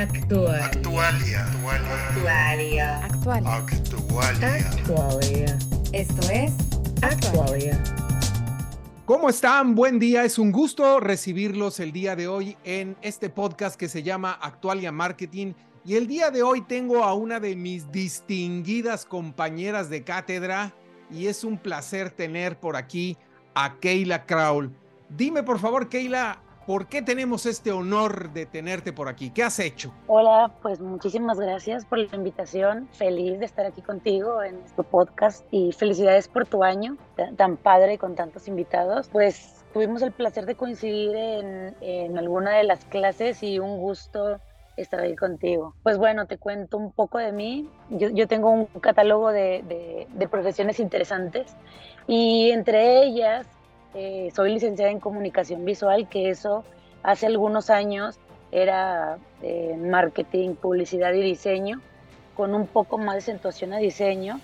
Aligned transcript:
Actual. 0.00 0.62
Actualia. 0.62 1.44
Actualia. 1.44 3.04
Actual. 3.04 3.46
Actualia. 3.46 4.70
Actualia. 4.70 5.58
Esto 5.92 6.30
es 6.30 6.52
Actualia. 7.02 7.84
¿Cómo 9.04 9.28
están? 9.28 9.74
Buen 9.74 9.98
día. 9.98 10.24
Es 10.24 10.38
un 10.38 10.52
gusto 10.52 11.00
recibirlos 11.00 11.80
el 11.80 11.92
día 11.92 12.16
de 12.16 12.28
hoy 12.28 12.56
en 12.64 12.96
este 13.02 13.28
podcast 13.28 13.78
que 13.78 13.90
se 13.90 14.02
llama 14.02 14.38
Actualia 14.40 14.90
Marketing. 14.90 15.52
Y 15.84 15.96
el 15.96 16.06
día 16.06 16.30
de 16.30 16.42
hoy 16.42 16.62
tengo 16.62 17.04
a 17.04 17.12
una 17.12 17.38
de 17.38 17.54
mis 17.54 17.92
distinguidas 17.92 19.04
compañeras 19.04 19.90
de 19.90 20.02
cátedra 20.02 20.72
y 21.10 21.26
es 21.26 21.44
un 21.44 21.58
placer 21.58 22.08
tener 22.08 22.58
por 22.58 22.76
aquí 22.76 23.18
a 23.54 23.76
Keila 23.78 24.24
Kraul. 24.24 24.74
Dime 25.10 25.42
por 25.42 25.58
favor, 25.58 25.90
Keila, 25.90 26.40
¿por 26.66 26.86
qué 26.86 27.02
tenemos 27.02 27.46
este 27.46 27.72
honor 27.72 28.32
de 28.32 28.46
tenerte 28.46 28.92
por 28.92 29.08
aquí? 29.08 29.30
¿Qué 29.30 29.42
has 29.42 29.58
hecho? 29.58 29.92
Hola, 30.06 30.52
pues 30.62 30.80
muchísimas 30.80 31.38
gracias 31.38 31.84
por 31.84 31.98
la 31.98 32.14
invitación. 32.14 32.88
Feliz 32.92 33.38
de 33.38 33.46
estar 33.46 33.66
aquí 33.66 33.82
contigo 33.82 34.42
en 34.42 34.58
tu 34.76 34.84
podcast 34.84 35.44
y 35.50 35.72
felicidades 35.72 36.28
por 36.28 36.46
tu 36.46 36.62
año 36.62 36.96
tan- 37.36 37.56
padre 37.56 37.98
con 37.98 38.14
tantos 38.14 38.48
invitados. 38.48 39.08
Pues 39.10 39.64
tuvimos 39.72 40.02
el 40.02 40.12
placer 40.12 40.46
de 40.46 40.54
coincidir 40.54 41.14
en, 41.16 42.18
alguna 42.18 42.52
de 42.56 42.64
las 42.64 42.84
clases 42.84 43.42
y 43.42 43.58
un 43.58 43.78
gusto 43.78 44.40
estar 44.76 45.00
ahí 45.00 45.16
contigo. 45.16 45.74
Pues 45.82 45.98
bueno, 45.98 46.26
te 46.26 46.38
cuento 46.38 46.78
un 46.78 46.92
poco 46.92 47.18
de 47.18 47.32
mí. 47.32 47.68
Yo, 47.90 48.26
tengo 48.28 48.50
un 48.50 48.66
catálogo 48.80 49.30
de 49.30 50.28
profesiones 50.30 50.80
interesantes 50.80 51.54
y 52.06 52.50
entre 52.50 53.04
ellas 53.04 53.46
eh, 53.94 54.30
soy 54.34 54.52
licenciada 54.54 54.90
en 54.90 55.00
comunicación 55.00 55.64
visual, 55.64 56.08
que 56.08 56.30
eso 56.30 56.64
hace 57.02 57.26
algunos 57.26 57.70
años 57.70 58.18
era 58.52 59.18
eh, 59.42 59.76
marketing, 59.78 60.54
publicidad 60.54 61.12
y 61.12 61.22
diseño, 61.22 61.80
con 62.34 62.54
un 62.54 62.66
poco 62.66 62.98
más 62.98 63.14
de 63.14 63.18
acentuación 63.18 63.72
a 63.72 63.78
diseño. 63.78 64.40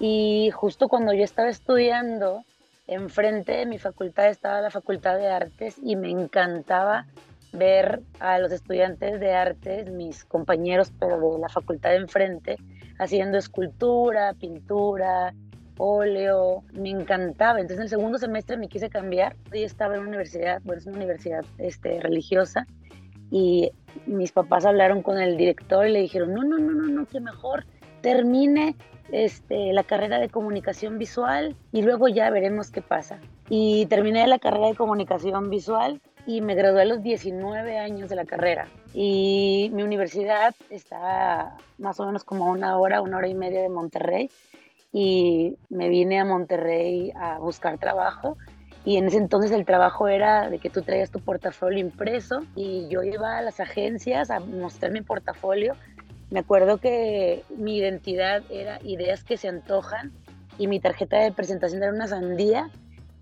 Y 0.00 0.50
justo 0.54 0.88
cuando 0.88 1.12
yo 1.12 1.24
estaba 1.24 1.48
estudiando, 1.48 2.44
enfrente 2.86 3.52
de 3.52 3.66
mi 3.66 3.78
facultad 3.78 4.28
estaba 4.28 4.60
la 4.60 4.70
Facultad 4.70 5.16
de 5.16 5.28
Artes 5.28 5.76
y 5.82 5.96
me 5.96 6.10
encantaba 6.10 7.06
ver 7.52 8.02
a 8.20 8.38
los 8.38 8.52
estudiantes 8.52 9.20
de 9.20 9.32
artes, 9.32 9.90
mis 9.90 10.24
compañeros, 10.24 10.92
pero 10.98 11.18
de 11.34 11.38
la 11.38 11.48
facultad 11.48 11.90
de 11.90 11.96
enfrente, 11.96 12.56
haciendo 12.98 13.38
escultura, 13.38 14.34
pintura, 14.34 15.34
óleo, 15.78 16.64
me 16.72 16.90
encantaba. 16.90 17.60
Entonces 17.60 17.78
en 17.78 17.82
el 17.84 17.88
segundo 17.88 18.18
semestre 18.18 18.56
me 18.56 18.68
quise 18.68 18.90
cambiar. 18.90 19.36
Yo 19.52 19.64
estaba 19.64 19.94
en 19.94 20.00
una 20.00 20.10
universidad, 20.10 20.60
bueno, 20.64 20.80
es 20.80 20.86
una 20.86 20.96
universidad 20.96 21.44
este, 21.58 22.00
religiosa, 22.00 22.66
y 23.30 23.72
mis 24.06 24.32
papás 24.32 24.64
hablaron 24.64 25.02
con 25.02 25.18
el 25.18 25.36
director 25.36 25.86
y 25.86 25.92
le 25.92 26.00
dijeron, 26.00 26.34
no, 26.34 26.42
no, 26.42 26.58
no, 26.58 26.72
no, 26.72 26.88
no, 26.88 27.06
que 27.06 27.20
mejor 27.20 27.66
termine 28.00 28.76
este, 29.12 29.72
la 29.72 29.84
carrera 29.84 30.18
de 30.18 30.28
comunicación 30.28 30.98
visual 30.98 31.56
y 31.72 31.82
luego 31.82 32.08
ya 32.08 32.30
veremos 32.30 32.70
qué 32.70 32.82
pasa. 32.82 33.18
Y 33.48 33.86
terminé 33.86 34.26
la 34.26 34.38
carrera 34.38 34.68
de 34.68 34.74
comunicación 34.74 35.50
visual 35.50 36.00
y 36.26 36.40
me 36.42 36.54
gradué 36.54 36.82
a 36.82 36.84
los 36.84 37.02
19 37.02 37.78
años 37.78 38.10
de 38.10 38.16
la 38.16 38.24
carrera. 38.24 38.68
Y 38.92 39.70
mi 39.72 39.82
universidad 39.82 40.54
está 40.70 41.56
más 41.78 41.98
o 42.00 42.06
menos 42.06 42.24
como 42.24 42.50
una 42.50 42.76
hora, 42.78 43.00
una 43.00 43.18
hora 43.18 43.28
y 43.28 43.34
media 43.34 43.62
de 43.62 43.68
Monterrey. 43.68 44.30
Y 44.92 45.56
me 45.68 45.88
vine 45.88 46.20
a 46.20 46.24
Monterrey 46.24 47.12
a 47.14 47.38
buscar 47.38 47.78
trabajo. 47.78 48.36
Y 48.84 48.96
en 48.96 49.06
ese 49.06 49.18
entonces 49.18 49.50
el 49.50 49.66
trabajo 49.66 50.08
era 50.08 50.48
de 50.48 50.58
que 50.58 50.70
tú 50.70 50.82
traías 50.82 51.10
tu 51.10 51.20
portafolio 51.20 51.78
impreso 51.78 52.40
y 52.54 52.88
yo 52.88 53.02
iba 53.02 53.36
a 53.38 53.42
las 53.42 53.60
agencias 53.60 54.30
a 54.30 54.40
mostrar 54.40 54.92
mi 54.92 55.02
portafolio. 55.02 55.74
Me 56.30 56.40
acuerdo 56.40 56.78
que 56.78 57.44
mi 57.56 57.76
identidad 57.76 58.42
era 58.50 58.78
ideas 58.82 59.24
que 59.24 59.36
se 59.36 59.48
antojan 59.48 60.12
y 60.58 60.68
mi 60.68 60.80
tarjeta 60.80 61.18
de 61.18 61.32
presentación 61.32 61.82
era 61.82 61.92
una 61.92 62.06
sandía 62.06 62.70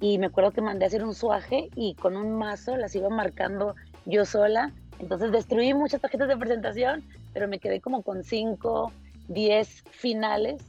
y 0.00 0.18
me 0.18 0.26
acuerdo 0.26 0.52
que 0.52 0.60
mandé 0.60 0.84
a 0.84 0.88
hacer 0.88 1.04
un 1.04 1.14
suaje 1.14 1.70
y 1.74 1.94
con 1.94 2.16
un 2.16 2.36
mazo 2.36 2.76
las 2.76 2.94
iba 2.94 3.08
marcando 3.08 3.74
yo 4.04 4.24
sola. 4.24 4.72
Entonces 4.98 5.32
destruí 5.32 5.74
muchas 5.74 6.00
tarjetas 6.00 6.28
de 6.28 6.36
presentación, 6.36 7.04
pero 7.32 7.48
me 7.48 7.58
quedé 7.58 7.80
como 7.80 8.02
con 8.02 8.24
5, 8.24 8.92
10 9.28 9.84
finales 9.90 10.62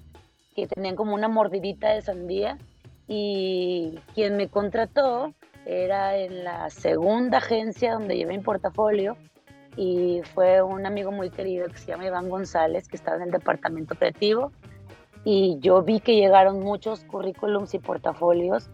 que 0.58 0.68
tenían 0.68 0.96
como 0.96 1.14
una 1.14 1.28
mordidita 1.28 1.90
de 1.90 2.02
sandía 2.02 2.58
y 3.08 4.00
quien 4.16 4.38
me 4.38 4.50
contrató 4.50 5.36
era 5.68 6.18
en 6.18 6.44
la 6.44 6.72
segunda 6.72 7.38
agencia 7.38 7.94
donde 7.94 8.18
llevé 8.18 8.38
mi 8.38 8.44
portafolio 8.44 9.18
y 9.76 10.22
fue 10.34 10.64
un 10.64 10.88
amigo 10.88 11.12
muy 11.12 11.30
querido 11.30 11.68
que 11.68 11.78
se 11.78 11.92
llama 11.92 12.08
Iván 12.08 12.30
González, 12.30 12.88
que 12.88 12.96
estaba 12.96 13.18
en 13.18 13.24
el 13.24 13.32
departamento 13.32 13.94
creativo 13.94 14.52
y 15.24 15.60
yo 15.60 15.84
vi 15.84 16.00
que 16.00 16.16
llegaron 16.16 16.60
muchos 16.62 17.04
currículums 17.04 17.76
y 17.76 17.80
portafolios 17.80 18.68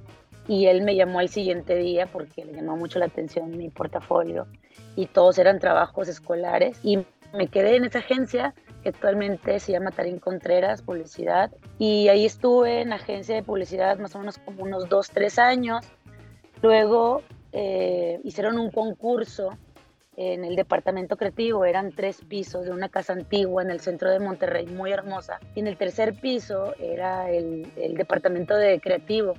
y 0.48 0.68
él 0.68 0.84
me 0.84 0.96
llamó 0.96 1.20
al 1.20 1.28
siguiente 1.28 1.76
día 1.76 2.08
porque 2.08 2.46
le 2.46 2.54
llamó 2.54 2.78
mucho 2.78 2.98
la 2.98 3.08
atención 3.08 3.58
mi 3.58 3.70
portafolio 3.70 4.48
y 4.96 5.08
todos 5.08 5.38
eran 5.38 5.60
trabajos 5.60 6.08
escolares 6.08 6.80
y 6.82 7.00
me 7.34 7.50
quedé 7.50 7.76
en 7.76 7.84
esa 7.84 8.00
agencia 8.00 8.54
que 8.84 8.90
actualmente 8.90 9.60
se 9.60 9.72
llama 9.72 9.92
Tarín 9.92 10.20
Contreras 10.20 10.82
Publicidad 10.82 11.52
y 11.80 12.10
ahí 12.10 12.26
estuve 12.26 12.82
en 12.82 12.94
agencia 12.94 13.34
de 13.34 13.42
publicidad 13.42 13.98
más 13.98 14.14
o 14.16 14.20
menos 14.20 14.38
como 14.38 14.64
unos 14.64 14.90
dos, 14.90 15.10
tres 15.10 15.40
años. 15.40 15.86
Luego 16.62 17.22
eh, 17.54 18.20
hicieron 18.24 18.60
un 18.60 18.70
concurso 18.70 19.58
en 20.16 20.46
el 20.46 20.56
departamento 20.56 21.18
creativo, 21.18 21.66
eran 21.66 21.92
tres 21.92 22.22
pisos 22.28 22.66
de 22.66 22.72
una 22.72 22.90
casa 22.90 23.14
antigua 23.14 23.64
en 23.64 23.72
el 23.72 23.80
centro 23.80 24.12
de 24.12 24.20
Monterrey, 24.20 24.68
muy 24.68 24.92
hermosa. 24.92 25.40
Y 25.56 25.62
en 25.62 25.68
el 25.68 25.78
tercer 25.78 26.14
piso 26.14 26.76
era 26.78 27.32
el, 27.32 27.68
el 27.78 27.96
departamento 27.96 28.56
de 28.56 28.80
creativo 28.80 29.34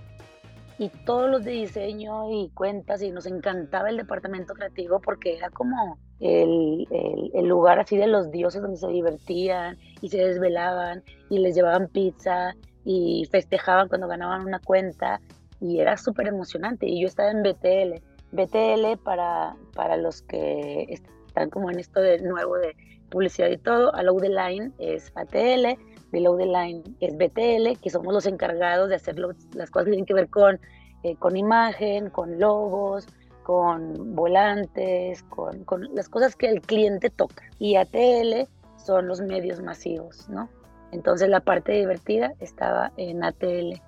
y 0.78 0.88
todos 0.88 1.30
los 1.30 1.44
de 1.44 1.52
diseño 1.52 2.30
y 2.32 2.50
cuentas 2.50 3.02
y 3.02 3.10
nos 3.10 3.26
encantaba 3.26 3.90
el 3.90 3.96
departamento 3.96 4.54
creativo 4.54 5.00
porque 5.00 5.36
era 5.36 5.50
como 5.50 5.98
el, 6.20 6.86
el, 7.34 7.46
lugar 7.46 7.78
así 7.80 7.96
de 7.96 8.06
los 8.06 8.30
dioses 8.30 8.62
donde 8.62 8.76
se 8.76 8.88
divertían 8.88 9.76
y 10.00 10.08
se 10.08 10.18
desvelaban 10.18 11.02
y 11.28 11.38
les 11.38 11.54
llevaban 11.54 11.88
pizza 11.88 12.54
y 12.84 13.26
festejaban 13.30 13.88
cuando 13.88 14.08
ganaban 14.08 14.46
una 14.46 14.58
cuenta 14.58 15.20
y 15.60 15.80
era 15.80 15.96
súper 15.96 16.28
emocionante 16.28 16.86
y 16.86 17.00
yo 17.00 17.08
estaba 17.08 17.30
en 17.30 17.42
BTL. 17.42 18.02
BTL 18.32 18.98
para, 19.02 19.56
para 19.74 19.96
los 19.96 20.22
que 20.22 20.86
están 20.88 21.50
como 21.50 21.70
en 21.70 21.78
esto 21.78 22.00
de 22.00 22.20
nuevo 22.20 22.56
de 22.56 22.76
publicidad 23.10 23.48
y 23.48 23.58
todo, 23.58 23.94
Allow 23.94 24.20
the 24.20 24.28
Line 24.28 24.72
es 24.78 25.12
ATL, 25.14 25.78
Below 26.10 26.36
the 26.36 26.46
Line 26.46 26.82
es 27.00 27.16
BTL, 27.16 27.80
que 27.80 27.90
somos 27.90 28.12
los 28.12 28.26
encargados 28.26 28.88
de 28.88 28.96
hacer 28.96 29.18
las 29.18 29.70
cosas 29.70 29.84
que 29.84 29.90
tienen 29.92 30.06
que 30.06 30.14
ver 30.14 30.28
con, 30.28 30.60
eh, 31.02 31.16
con 31.16 31.36
imagen, 31.36 32.10
con 32.10 32.38
logos, 32.38 33.06
con 33.44 34.16
volantes, 34.16 35.22
con, 35.24 35.64
las 35.94 36.08
cosas 36.08 36.34
que 36.34 36.48
el 36.48 36.60
cliente 36.60 37.10
toca. 37.10 37.44
Y 37.60 37.76
ATL 37.76 38.48
son 38.76 39.06
los 39.06 39.20
medios 39.20 39.60
masivos, 39.60 40.28
¿no? 40.28 40.48
Entonces 40.90 41.28
la 41.28 41.40
parte 41.40 41.72
divertida 41.72 42.34
estaba 42.40 42.92
en 42.96 43.22
ATL. 43.22 43.80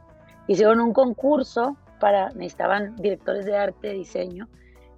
Hicieron 0.46 0.80
un 0.80 0.92
concurso 0.92 1.76
para, 1.98 2.30
necesitaban 2.30 2.94
directores 2.96 3.46
de 3.46 3.56
arte, 3.56 3.92
diseño, 3.92 4.48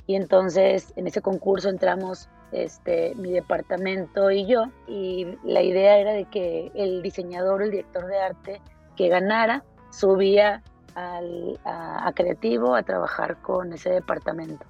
y 0.07 0.17
entonces 0.17 0.93
en 0.97 1.07
ese 1.07 1.23
concurso 1.23 1.69
entramos 1.69 2.29
este, 2.51 3.15
mi 3.15 3.31
departamento 3.31 4.31
y 4.31 4.47
yo, 4.47 4.65
y 4.87 5.27
la 5.45 5.63
idea 5.63 5.99
era 5.99 6.13
de 6.13 6.25
que 6.25 6.73
el 6.75 7.03
diseñador, 7.03 7.63
el 7.63 7.71
director 7.71 8.07
de 8.07 8.19
arte 8.19 8.63
que 8.97 9.09
ganara, 9.09 9.65
subía 9.91 10.63
al, 10.99 11.59
a, 11.65 12.07
a, 12.07 12.13
creativo 12.13 12.75
a 12.75 12.83
trabajar 12.83 13.41
con 13.43 13.73
ese 13.73 13.91
departamento. 13.91 14.65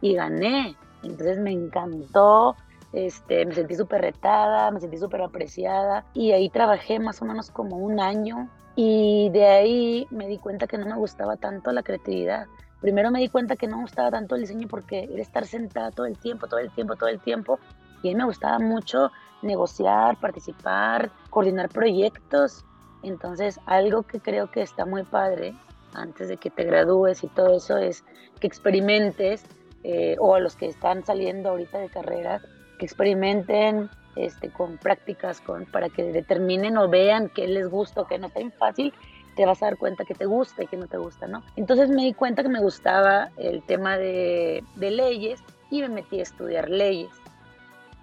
Y 0.00 0.14
gané, 0.14 0.76
entonces 1.02 1.38
me 1.38 1.52
encantó, 1.52 2.56
este, 2.92 3.44
me 3.46 3.54
sentí 3.54 3.74
súper 3.74 4.00
retada, 4.00 4.70
me 4.70 4.80
sentí 4.80 4.96
súper 4.98 5.22
apreciada, 5.22 6.04
y 6.14 6.32
ahí 6.32 6.48
trabajé 6.48 6.98
más 6.98 7.20
o 7.22 7.24
menos 7.24 7.50
como 7.50 7.76
un 7.76 8.00
año, 8.00 8.48
y 8.76 9.30
de 9.30 9.46
ahí 9.46 10.06
me 10.10 10.26
di 10.26 10.38
cuenta 10.38 10.66
que 10.66 10.78
no 10.78 10.86
me 10.86 10.96
gustaba 10.96 11.36
tanto 11.36 11.72
la 11.72 11.82
creatividad 11.82 12.46
primero 12.80 13.10
me 13.10 13.20
di 13.20 13.28
cuenta 13.28 13.56
que 13.56 13.68
no 13.68 13.76
me 13.76 13.82
gustaba 13.82 14.10
tanto 14.10 14.34
el 14.34 14.42
diseño 14.42 14.66
porque 14.68 15.04
era 15.04 15.22
estar 15.22 15.46
sentada 15.46 15.90
todo 15.90 16.06
el 16.06 16.18
tiempo, 16.18 16.46
todo 16.46 16.60
el 16.60 16.70
tiempo, 16.70 16.96
todo 16.96 17.08
el 17.08 17.20
tiempo. 17.20 17.58
Y 18.02 18.08
a 18.08 18.12
mí 18.12 18.14
me 18.16 18.24
gustaba 18.24 18.58
mucho 18.58 19.10
negociar, 19.42 20.18
participar, 20.18 21.10
coordinar 21.28 21.68
proyectos. 21.68 22.64
Entonces, 23.02 23.60
algo 23.66 24.02
que 24.02 24.20
creo 24.20 24.50
que 24.50 24.62
está 24.62 24.86
muy 24.86 25.04
padre 25.04 25.54
antes 25.94 26.28
de 26.28 26.36
que 26.36 26.50
te 26.50 26.64
gradúes 26.64 27.22
y 27.24 27.28
todo 27.28 27.56
eso 27.56 27.76
es 27.76 28.04
que 28.40 28.46
experimentes, 28.46 29.44
eh, 29.82 30.16
o 30.18 30.34
a 30.34 30.40
los 30.40 30.56
que 30.56 30.66
están 30.66 31.04
saliendo 31.04 31.50
ahorita 31.50 31.78
de 31.78 31.88
carreras, 31.88 32.42
que 32.78 32.86
experimenten 32.86 33.88
este, 34.16 34.50
con 34.50 34.78
prácticas, 34.78 35.40
con, 35.40 35.66
para 35.66 35.88
que 35.88 36.04
determinen 36.04 36.76
o 36.76 36.88
vean 36.88 37.28
qué 37.28 37.46
les 37.46 37.68
gusta 37.68 38.02
o 38.02 38.06
qué 38.06 38.18
no 38.18 38.26
está 38.26 38.40
bien 38.40 38.52
fácil 38.52 38.92
te 39.36 39.46
vas 39.46 39.62
a 39.62 39.66
dar 39.66 39.78
cuenta 39.78 40.04
que 40.04 40.14
te 40.14 40.26
gusta 40.26 40.64
y 40.64 40.66
que 40.66 40.76
no 40.76 40.86
te 40.86 40.98
gusta, 40.98 41.26
¿no? 41.26 41.42
Entonces 41.56 41.88
me 41.88 42.02
di 42.04 42.12
cuenta 42.12 42.42
que 42.42 42.48
me 42.48 42.60
gustaba 42.60 43.30
el 43.36 43.62
tema 43.62 43.96
de, 43.96 44.62
de 44.76 44.90
leyes 44.90 45.42
y 45.70 45.80
me 45.82 45.88
metí 45.88 46.18
a 46.18 46.24
estudiar 46.24 46.68
leyes. 46.68 47.10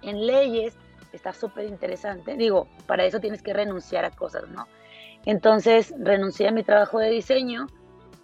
En 0.02 0.26
leyes 0.26 0.76
está 1.12 1.32
súper 1.32 1.66
interesante. 1.66 2.36
Digo, 2.36 2.66
para 2.86 3.04
eso 3.04 3.20
tienes 3.20 3.42
que 3.42 3.52
renunciar 3.52 4.04
a 4.04 4.10
cosas, 4.10 4.48
¿no? 4.48 4.66
Entonces 5.26 5.94
renuncié 5.98 6.48
a 6.48 6.52
mi 6.52 6.62
trabajo 6.62 6.98
de 6.98 7.10
diseño 7.10 7.66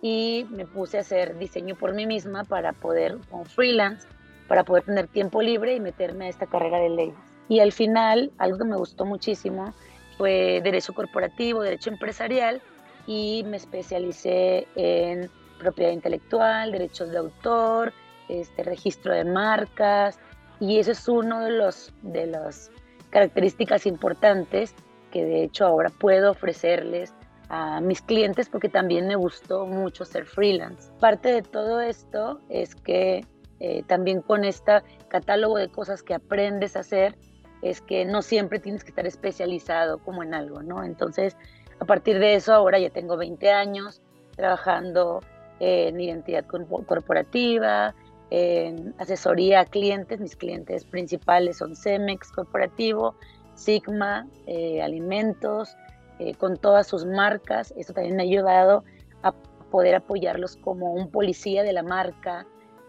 y 0.04 0.46
me 0.50 0.66
puse 0.66 0.98
a 0.98 1.00
hacer 1.00 1.38
diseño 1.38 1.76
por 1.76 1.94
mí 1.94 2.06
misma 2.06 2.44
para 2.44 2.74
poder, 2.74 3.16
como 3.30 3.46
freelance, 3.46 4.06
para 4.48 4.62
poder 4.62 4.84
tener 4.84 5.08
tiempo 5.08 5.40
libre 5.40 5.74
y 5.74 5.80
meterme 5.80 6.26
a 6.26 6.28
esta 6.28 6.44
carrera 6.44 6.78
de 6.78 6.90
leyes. 6.90 7.14
Y 7.48 7.60
al 7.60 7.72
final, 7.72 8.30
algo 8.36 8.58
que 8.58 8.64
me 8.64 8.76
gustó 8.76 9.06
muchísimo 9.06 9.72
fue 10.18 10.60
derecho 10.62 10.92
corporativo, 10.92 11.62
derecho 11.62 11.88
empresarial 11.88 12.60
y 13.06 13.46
me 13.46 13.56
especialicé 13.56 14.68
en 14.76 15.30
propiedad 15.58 15.92
intelectual, 15.92 16.72
derechos 16.72 17.10
de 17.10 17.16
autor, 17.16 17.94
este 18.28 18.62
registro 18.62 19.14
de 19.14 19.24
marcas 19.24 20.18
y 20.60 20.80
eso 20.80 20.92
es 20.92 21.08
uno 21.08 21.40
de 21.40 21.50
los 21.50 21.94
de 22.02 22.26
las 22.26 22.70
características 23.08 23.86
importantes 23.86 24.74
que 25.10 25.24
de 25.24 25.44
hecho 25.44 25.64
ahora 25.64 25.88
puedo 25.88 26.32
ofrecerles 26.32 27.14
a 27.48 27.80
mis 27.80 28.02
clientes 28.02 28.48
porque 28.48 28.68
también 28.68 29.06
me 29.06 29.16
gustó 29.16 29.66
mucho 29.66 30.04
ser 30.04 30.26
freelance. 30.26 30.90
Parte 31.00 31.32
de 31.32 31.42
todo 31.42 31.80
esto 31.80 32.40
es 32.48 32.74
que 32.74 33.24
eh, 33.60 33.82
también 33.86 34.22
con 34.22 34.44
este 34.44 34.82
catálogo 35.08 35.58
de 35.58 35.68
cosas 35.68 36.02
que 36.02 36.14
aprendes 36.14 36.76
a 36.76 36.80
hacer, 36.80 37.16
es 37.62 37.80
que 37.80 38.04
no 38.04 38.20
siempre 38.20 38.58
tienes 38.58 38.84
que 38.84 38.90
estar 38.90 39.06
especializado 39.06 39.98
como 39.98 40.22
en 40.22 40.34
algo, 40.34 40.62
¿no? 40.62 40.84
Entonces, 40.84 41.36
a 41.80 41.86
partir 41.86 42.18
de 42.18 42.34
eso, 42.34 42.52
ahora 42.52 42.78
ya 42.78 42.90
tengo 42.90 43.16
20 43.16 43.50
años 43.50 44.02
trabajando 44.36 45.20
en 45.60 45.98
identidad 46.00 46.44
corporativa, 46.44 47.94
en 48.30 48.94
asesoría 48.98 49.60
a 49.60 49.64
clientes. 49.64 50.20
Mis 50.20 50.36
clientes 50.36 50.84
principales 50.84 51.58
son 51.58 51.74
Cemex 51.74 52.30
Corporativo, 52.32 53.14
Sigma, 53.54 54.26
eh, 54.46 54.82
Alimentos, 54.82 55.76
eh, 56.18 56.34
con 56.34 56.56
todas 56.56 56.86
sus 56.86 57.04
marcas. 57.04 57.72
Eso 57.76 57.92
también 57.92 58.16
me 58.16 58.22
ha 58.22 58.26
ayudado 58.26 58.84
a 59.22 59.32
poder 59.70 59.96
apoyarlos 59.96 60.56
como 60.56 60.92
un 60.92 61.10
policía 61.10 61.62
de 61.62 61.72
la 61.72 61.82
marca, 61.82 62.46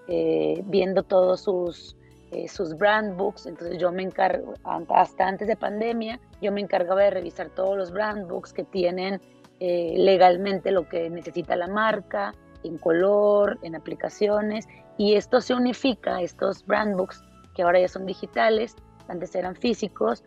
eh, 0.07 0.61
viendo 0.65 1.03
todos 1.03 1.41
sus, 1.41 1.97
eh, 2.31 2.47
sus 2.47 2.77
brand 2.77 3.17
books. 3.17 3.45
Entonces 3.45 3.79
yo 3.79 3.91
me 3.91 4.03
encargo, 4.03 4.53
hasta 4.89 5.27
antes 5.27 5.47
de 5.47 5.55
pandemia, 5.55 6.19
yo 6.41 6.51
me 6.51 6.61
encargaba 6.61 7.01
de 7.01 7.09
revisar 7.11 7.49
todos 7.49 7.77
los 7.77 7.91
brand 7.91 8.27
books 8.27 8.53
que 8.53 8.63
tienen 8.63 9.21
legalmente 9.57 10.69
lo 10.69 10.87
que 10.87 11.09
necesita 11.09 11.55
la 11.55 11.67
marca, 11.67 12.33
en 12.63 12.77
color, 12.77 13.57
en 13.61 13.75
aplicaciones. 13.75 14.67
Y 14.97 15.15
esto 15.15 15.41
se 15.41 15.53
unifica, 15.53 16.21
estos 16.21 16.65
brand 16.65 16.95
books, 16.97 17.23
que 17.55 17.63
ahora 17.63 17.79
ya 17.79 17.87
son 17.87 18.05
digitales, 18.05 18.75
antes 19.07 19.33
eran 19.35 19.55
físicos, 19.55 20.23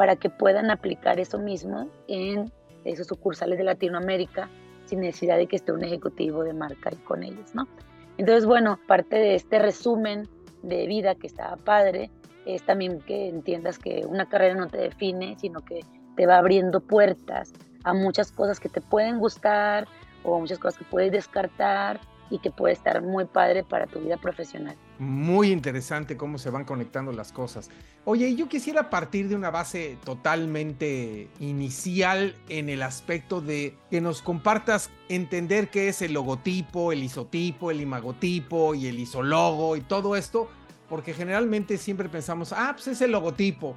para 0.00 0.16
que 0.16 0.30
puedan 0.30 0.70
aplicar 0.70 1.20
eso 1.20 1.38
mismo 1.38 1.90
en 2.08 2.50
esos 2.86 3.06
sucursales 3.06 3.58
de 3.58 3.64
Latinoamérica 3.64 4.48
sin 4.86 5.00
necesidad 5.00 5.36
de 5.36 5.46
que 5.46 5.56
esté 5.56 5.72
un 5.72 5.84
ejecutivo 5.84 6.42
de 6.42 6.54
marca 6.54 6.88
ahí 6.88 6.96
con 7.04 7.22
ellos, 7.22 7.54
¿no? 7.54 7.68
Entonces, 8.16 8.46
bueno, 8.46 8.80
parte 8.88 9.16
de 9.16 9.34
este 9.34 9.58
resumen 9.58 10.26
de 10.62 10.86
vida 10.86 11.16
que 11.16 11.26
estaba 11.26 11.58
padre 11.58 12.10
es 12.46 12.62
también 12.62 13.02
que 13.02 13.28
entiendas 13.28 13.78
que 13.78 14.06
una 14.08 14.26
carrera 14.26 14.54
no 14.54 14.68
te 14.68 14.78
define, 14.78 15.36
sino 15.38 15.60
que 15.60 15.80
te 16.16 16.24
va 16.24 16.38
abriendo 16.38 16.80
puertas 16.80 17.52
a 17.84 17.92
muchas 17.92 18.32
cosas 18.32 18.58
que 18.58 18.70
te 18.70 18.80
pueden 18.80 19.18
gustar 19.18 19.86
o 20.24 20.40
muchas 20.40 20.58
cosas 20.58 20.78
que 20.78 20.86
puedes 20.86 21.12
descartar 21.12 22.00
y 22.30 22.38
que 22.38 22.50
puede 22.50 22.72
estar 22.72 23.02
muy 23.02 23.26
padre 23.26 23.64
para 23.64 23.86
tu 23.86 24.00
vida 24.00 24.16
profesional. 24.16 24.78
Muy 25.00 25.50
interesante 25.50 26.18
cómo 26.18 26.36
se 26.36 26.50
van 26.50 26.66
conectando 26.66 27.10
las 27.10 27.32
cosas. 27.32 27.70
Oye, 28.04 28.36
yo 28.36 28.50
quisiera 28.50 28.90
partir 28.90 29.30
de 29.30 29.34
una 29.34 29.50
base 29.50 29.96
totalmente 30.04 31.30
inicial 31.40 32.34
en 32.50 32.68
el 32.68 32.82
aspecto 32.82 33.40
de 33.40 33.74
que 33.90 34.02
nos 34.02 34.20
compartas 34.20 34.90
entender 35.08 35.70
qué 35.70 35.88
es 35.88 36.02
el 36.02 36.12
logotipo, 36.12 36.92
el 36.92 37.02
isotipo, 37.02 37.70
el 37.70 37.80
imagotipo 37.80 38.74
y 38.74 38.88
el 38.88 38.98
isologo 38.98 39.74
y 39.74 39.80
todo 39.80 40.16
esto, 40.16 40.48
porque 40.90 41.14
generalmente 41.14 41.78
siempre 41.78 42.10
pensamos, 42.10 42.52
ah, 42.52 42.72
pues 42.74 42.88
es 42.88 43.00
el 43.00 43.12
logotipo, 43.12 43.76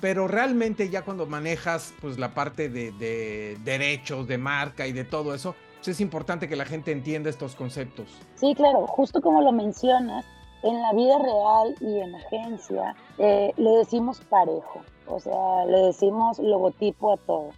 pero 0.00 0.26
realmente 0.26 0.90
ya 0.90 1.02
cuando 1.02 1.24
manejas 1.26 1.94
pues 2.00 2.18
la 2.18 2.34
parte 2.34 2.68
de, 2.68 2.90
de 2.90 3.56
derechos, 3.62 4.26
de 4.26 4.38
marca 4.38 4.88
y 4.88 4.92
de 4.92 5.04
todo 5.04 5.36
eso, 5.36 5.54
es 5.90 6.00
importante 6.00 6.48
que 6.48 6.56
la 6.56 6.64
gente 6.64 6.92
entienda 6.92 7.30
estos 7.30 7.54
conceptos. 7.54 8.08
Sí, 8.36 8.54
claro, 8.54 8.86
justo 8.86 9.20
como 9.20 9.42
lo 9.42 9.52
mencionas, 9.52 10.24
en 10.64 10.80
la 10.80 10.92
vida 10.92 11.18
real 11.18 11.74
y 11.80 12.00
en 12.00 12.14
agencia 12.14 12.96
eh, 13.18 13.52
le 13.56 13.70
decimos 13.70 14.20
parejo, 14.28 14.80
o 15.06 15.20
sea, 15.20 15.66
le 15.66 15.78
decimos 15.78 16.38
logotipo 16.38 17.12
a 17.12 17.16
todo. 17.18 17.50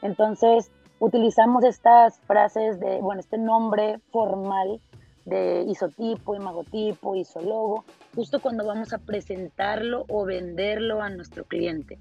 Entonces, 0.00 0.70
utilizamos 1.00 1.64
estas 1.64 2.18
frases 2.20 2.78
de, 2.80 3.00
bueno, 3.00 3.20
este 3.20 3.36
nombre 3.36 3.98
formal 4.10 4.80
de 5.24 5.64
isotipo, 5.68 6.34
imagotipo, 6.34 7.14
isologo, 7.16 7.84
justo 8.14 8.40
cuando 8.40 8.64
vamos 8.64 8.92
a 8.92 8.98
presentarlo 8.98 10.04
o 10.08 10.24
venderlo 10.24 11.02
a 11.02 11.10
nuestro 11.10 11.44
cliente 11.44 11.98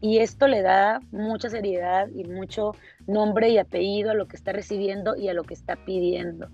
y 0.00 0.18
esto 0.18 0.48
le 0.48 0.62
da 0.62 1.00
mucha 1.12 1.50
seriedad 1.50 2.08
y 2.08 2.24
mucho 2.24 2.72
nombre 3.06 3.50
y 3.50 3.58
apellido 3.58 4.10
a 4.10 4.14
lo 4.14 4.26
que 4.26 4.36
está 4.36 4.52
recibiendo 4.52 5.14
y 5.16 5.28
a 5.28 5.34
lo 5.34 5.44
que 5.44 5.54
está 5.54 5.76
pidiendo. 5.76 6.48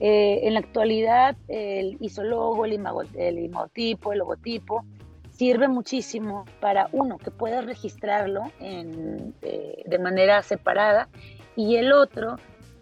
Eh, 0.00 0.48
en 0.48 0.54
la 0.54 0.60
actualidad, 0.60 1.36
el 1.48 1.96
isólogo, 2.00 2.64
el, 2.64 2.72
el 3.14 3.38
imagotipo, 3.38 4.12
el 4.12 4.18
logotipo, 4.18 4.84
sirve 5.30 5.68
muchísimo 5.68 6.44
para 6.60 6.88
uno, 6.92 7.18
que 7.18 7.30
puedas 7.30 7.64
registrarlo 7.64 8.42
eh, 8.60 9.82
de 9.84 9.98
manera 9.98 10.42
separada, 10.42 11.08
y 11.54 11.76
el 11.76 11.92
otro, 11.92 12.36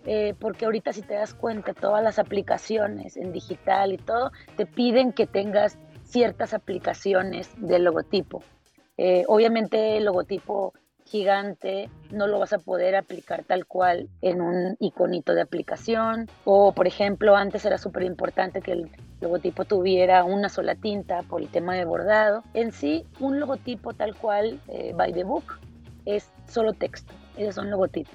eh, 0.06 0.34
porque 0.38 0.64
ahorita 0.64 0.92
si 0.92 1.02
te 1.02 1.14
das 1.14 1.34
cuenta, 1.34 1.74
todas 1.74 2.02
las 2.02 2.18
aplicaciones 2.18 3.16
en 3.16 3.32
digital 3.32 3.92
y 3.92 3.98
todo, 3.98 4.32
te 4.56 4.64
piden 4.64 5.12
que 5.12 5.26
tengas 5.26 5.78
ciertas 6.04 6.54
aplicaciones 6.54 7.50
del 7.56 7.84
logotipo. 7.84 8.42
Obviamente 9.28 9.96
el 9.96 10.04
logotipo 10.04 10.74
gigante 11.10 11.90
no 12.12 12.28
lo 12.28 12.38
vas 12.38 12.52
a 12.52 12.58
poder 12.58 12.94
aplicar 12.94 13.42
tal 13.44 13.66
cual 13.66 14.08
en 14.22 14.40
un 14.40 14.76
iconito 14.78 15.34
de 15.34 15.42
aplicación. 15.42 16.28
O, 16.44 16.72
por 16.72 16.86
ejemplo, 16.86 17.36
antes 17.36 17.64
era 17.64 17.78
súper 17.78 18.04
importante 18.04 18.60
que 18.62 18.72
el 18.72 18.90
logotipo 19.20 19.64
tuviera 19.64 20.24
una 20.24 20.48
sola 20.48 20.76
tinta 20.76 21.22
por 21.24 21.42
el 21.42 21.48
tema 21.48 21.74
de 21.74 21.84
bordado. 21.84 22.42
En 22.54 22.72
sí, 22.72 23.04
un 23.18 23.40
logotipo 23.40 23.92
tal 23.92 24.14
cual, 24.14 24.60
eh, 24.68 24.92
by 24.94 25.12
the 25.12 25.24
book, 25.24 25.58
es 26.06 26.30
solo 26.48 26.72
texto. 26.72 27.12
Ese 27.36 27.48
es 27.48 27.58
un 27.58 27.70
logotipo. 27.70 28.12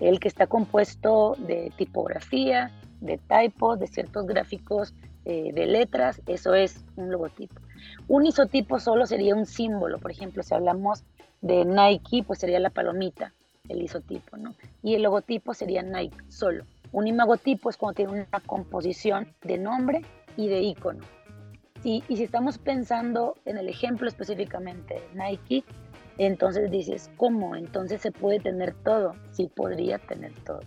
El 0.00 0.18
que 0.18 0.28
está 0.28 0.46
compuesto 0.46 1.36
de 1.38 1.72
tipografía, 1.76 2.70
de 3.00 3.18
typos, 3.18 3.78
de 3.78 3.86
ciertos 3.86 4.26
gráficos 4.26 4.94
eh, 5.26 5.52
de 5.52 5.66
letras, 5.66 6.22
eso 6.26 6.54
es 6.54 6.82
un 6.96 7.10
logotipo. 7.10 7.60
Un 8.08 8.26
isotipo 8.26 8.80
solo 8.80 9.06
sería 9.06 9.34
un 9.34 9.46
símbolo, 9.46 9.98
por 9.98 10.10
ejemplo, 10.10 10.42
si 10.42 10.54
hablamos 10.54 11.04
de 11.40 11.64
Nike, 11.64 12.22
pues 12.26 12.38
sería 12.38 12.60
la 12.60 12.70
palomita, 12.70 13.32
el 13.68 13.82
isotipo, 13.82 14.36
¿no? 14.36 14.54
Y 14.82 14.94
el 14.94 15.02
logotipo 15.02 15.54
sería 15.54 15.82
Nike 15.82 16.16
solo. 16.28 16.64
Un 16.92 17.06
imagotipo 17.06 17.70
es 17.70 17.76
cuando 17.76 17.96
tiene 17.96 18.12
una 18.12 18.40
composición 18.46 19.32
de 19.42 19.58
nombre 19.58 20.02
y 20.36 20.48
de 20.48 20.60
icono. 20.62 21.04
y 21.82 22.02
si 22.06 22.22
estamos 22.22 22.58
pensando 22.58 23.36
en 23.46 23.56
el 23.56 23.68
ejemplo 23.68 24.06
específicamente 24.06 24.94
de 24.94 25.08
Nike, 25.14 25.64
entonces 26.18 26.70
dices, 26.70 27.10
¿cómo? 27.16 27.56
Entonces 27.56 28.02
se 28.02 28.12
puede 28.12 28.40
tener 28.40 28.74
todo. 28.84 29.14
Sí, 29.30 29.50
podría 29.54 29.98
tener 29.98 30.32
todo. 30.44 30.60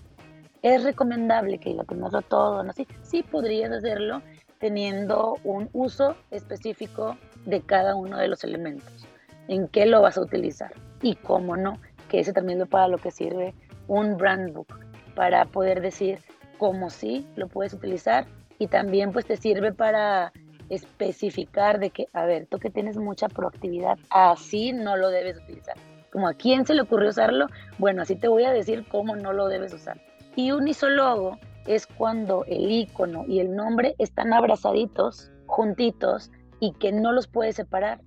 ¿Es 0.64 0.84
recomendable 0.84 1.60
que 1.60 1.76
lo 1.76 1.84
tenerlo 1.84 2.24
todo? 2.24 2.64
¿no? 2.64 2.74
Sí, 2.74 2.88
sí 3.04 3.22
podrías 3.22 3.72
hacerlo, 3.72 4.24
teniendo 4.60 5.38
un 5.44 5.70
uso 5.74 6.16
específico 6.32 7.18
de 7.46 7.62
cada 7.62 7.94
uno 7.96 8.18
de 8.18 8.30
los 8.30 8.44
elementos. 8.44 9.06
¿En 9.48 9.68
qué 9.68 9.86
lo 9.86 10.02
vas 10.02 10.18
a 10.18 10.22
utilizar? 10.22 10.74
Y 11.02 11.16
cómo 11.16 11.58
no, 11.58 11.80
que 12.10 12.20
ese 12.20 12.34
también 12.34 12.62
es 12.62 12.68
para 12.68 12.88
lo 12.88 12.98
que 12.98 13.12
sirve 13.12 13.54
un 13.88 14.18
brand 14.18 14.54
book, 14.54 14.68
para 15.16 15.46
poder 15.46 15.82
decir 15.82 16.20
cómo 16.58 16.90
sí 16.90 17.28
lo 17.36 17.48
puedes 17.48 17.74
utilizar 17.74 18.26
y 18.60 18.68
también 18.68 19.12
pues 19.12 19.26
te 19.26 19.36
sirve 19.36 19.74
para 19.74 20.32
especificar 20.70 21.80
de 21.80 21.90
que, 21.90 22.08
a 22.14 22.26
ver, 22.26 22.48
tú 22.48 22.60
que 22.60 22.70
tienes 22.70 22.98
mucha 22.98 23.28
proactividad, 23.28 23.98
así 24.10 24.72
no 24.72 24.96
lo 24.96 25.10
debes 25.10 25.38
utilizar. 25.38 25.76
Como 26.12 26.28
a 26.28 26.34
quién 26.34 26.66
se 26.66 26.74
le 26.74 26.82
ocurrió 26.82 27.10
usarlo, 27.10 27.48
bueno, 27.80 28.02
así 28.02 28.16
te 28.16 28.28
voy 28.28 28.44
a 28.44 28.54
decir 28.54 28.86
cómo 28.88 29.16
no 29.16 29.34
lo 29.34 29.48
debes 29.48 29.74
usar. 29.74 30.00
Y 30.36 30.52
un 30.52 30.68
isólogo 30.68 31.38
es 31.68 31.88
cuando 31.88 32.46
el 32.46 32.72
icono 32.72 33.26
y 33.28 33.40
el 33.40 33.56
nombre 33.56 33.96
están 33.98 34.34
abrazaditos, 34.34 35.32
juntitos 35.48 36.32
y 36.60 36.74
que 36.74 36.92
no 36.92 37.12
los 37.12 37.28
puedes 37.28 37.56
separar. 37.56 38.02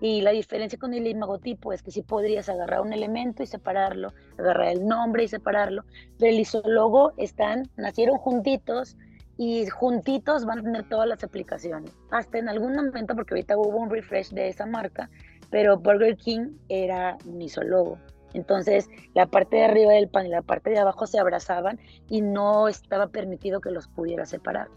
Y 0.00 0.20
la 0.20 0.30
diferencia 0.30 0.78
con 0.78 0.94
el 0.94 1.06
imagotipo 1.06 1.72
es 1.72 1.82
que 1.82 1.90
sí 1.90 2.02
podrías 2.02 2.48
agarrar 2.48 2.80
un 2.80 2.92
elemento 2.92 3.42
y 3.42 3.46
separarlo, 3.46 4.12
agarrar 4.38 4.68
el 4.68 4.86
nombre 4.86 5.24
y 5.24 5.28
separarlo, 5.28 5.84
pero 6.18 6.32
el 6.32 6.40
isólogo 6.40 7.12
están, 7.16 7.68
nacieron 7.76 8.18
juntitos 8.18 8.96
y 9.36 9.66
juntitos 9.66 10.44
van 10.44 10.60
a 10.60 10.62
tener 10.62 10.88
todas 10.88 11.08
las 11.08 11.22
aplicaciones. 11.24 11.92
Hasta 12.10 12.38
en 12.38 12.48
algún 12.48 12.74
momento, 12.74 13.14
porque 13.14 13.34
ahorita 13.34 13.56
hubo 13.56 13.78
un 13.78 13.90
refresh 13.90 14.30
de 14.30 14.48
esa 14.48 14.66
marca, 14.66 15.10
pero 15.50 15.78
Burger 15.78 16.16
King 16.16 16.50
era 16.68 17.16
un 17.24 17.40
isólogo. 17.40 17.98
Entonces, 18.34 18.88
la 19.14 19.26
parte 19.26 19.56
de 19.56 19.64
arriba 19.64 19.92
del 19.92 20.08
pan 20.08 20.26
y 20.26 20.30
la 20.30 20.42
parte 20.42 20.70
de 20.70 20.78
abajo 20.78 21.06
se 21.06 21.18
abrazaban 21.18 21.80
y 22.08 22.20
no 22.20 22.68
estaba 22.68 23.06
permitido 23.06 23.60
que 23.60 23.70
los 23.70 23.88
pudiera 23.88 24.26
separar. 24.26 24.68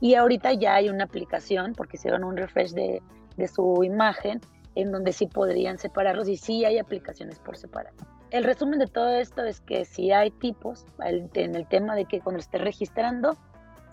Y 0.00 0.14
ahorita 0.14 0.52
ya 0.54 0.74
hay 0.74 0.88
una 0.88 1.04
aplicación, 1.04 1.74
porque 1.74 1.96
hicieron 1.96 2.24
un 2.24 2.36
refresh 2.36 2.72
de, 2.72 3.02
de 3.36 3.48
su 3.48 3.84
imagen, 3.84 4.40
en 4.76 4.92
donde 4.92 5.12
sí 5.12 5.26
podrían 5.26 5.78
separarlos 5.78 6.28
y 6.28 6.36
sí 6.36 6.64
hay 6.64 6.78
aplicaciones 6.78 7.40
por 7.40 7.56
separar. 7.56 7.92
El 8.30 8.44
resumen 8.44 8.78
de 8.78 8.86
todo 8.86 9.10
esto 9.10 9.42
es 9.42 9.60
que 9.60 9.84
si 9.84 10.12
hay 10.12 10.30
tipos, 10.30 10.86
en 11.04 11.56
el 11.56 11.66
tema 11.66 11.96
de 11.96 12.04
que 12.04 12.20
cuando 12.20 12.40
estés 12.40 12.60
registrando, 12.60 13.36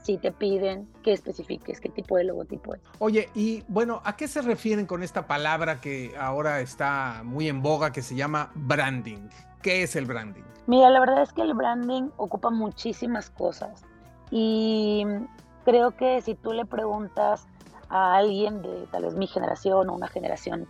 si 0.04 0.18
te 0.18 0.32
piden 0.32 0.88
que 1.02 1.14
especifiques 1.14 1.80
qué 1.80 1.90
tipo 1.90 2.18
de 2.18 2.26
logotipo 2.26 2.76
es. 2.76 2.82
Oye, 3.00 3.30
y 3.34 3.64
bueno, 3.70 4.02
¿a 4.04 4.18
qué 4.18 4.28
se 4.28 4.42
refieren 4.42 4.86
con 4.86 5.02
esta 5.02 5.28
palabra 5.28 5.80
que 5.80 6.14
ahora 6.20 6.60
está 6.60 7.22
muy 7.24 7.48
en 7.48 7.62
boga 7.62 7.92
que 7.92 8.02
se 8.02 8.16
llama 8.16 8.52
branding? 8.54 9.30
¿Qué 9.62 9.84
es 9.84 9.96
el 9.96 10.06
branding? 10.06 10.44
Mira, 10.68 10.90
la 10.90 11.00
verdad 11.00 11.22
es 11.22 11.32
que 11.32 11.42
el 11.42 11.54
branding 11.54 12.10
ocupa 12.18 12.50
muchísimas 12.50 13.30
cosas 13.30 13.86
y 14.30 15.06
creo 15.64 15.92
que 15.96 16.22
si 16.22 16.36
tú 16.36 16.52
le 16.52 16.66
preguntas 16.66 17.48
a 17.94 18.16
alguien 18.16 18.64
de 18.64 18.88
tal 18.92 19.04
vez 19.04 19.14
mi 19.14 19.28
generación 19.28 19.88
o 19.88 19.94
una 19.94 20.08
generación 20.08 20.68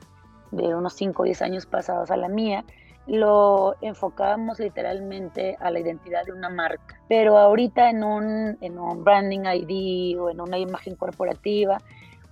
de 0.51 0.75
unos 0.75 0.93
5 0.93 1.21
o 1.21 1.25
10 1.25 1.41
años 1.41 1.65
pasados 1.65 2.11
a 2.11 2.17
la 2.17 2.27
mía, 2.27 2.65
lo 3.07 3.75
enfocábamos 3.79 4.59
literalmente 4.59 5.55
a 5.61 5.71
la 5.71 5.79
identidad 5.79 6.25
de 6.25 6.33
una 6.33 6.49
marca. 6.49 6.99
Pero 7.07 7.37
ahorita 7.37 7.89
en 7.89 8.03
un, 8.03 8.57
en 8.59 8.77
un 8.77 9.05
branding 9.05 9.45
ID 9.45 10.19
o 10.19 10.29
en 10.29 10.41
una 10.41 10.57
imagen 10.57 10.95
corporativa, 10.95 11.77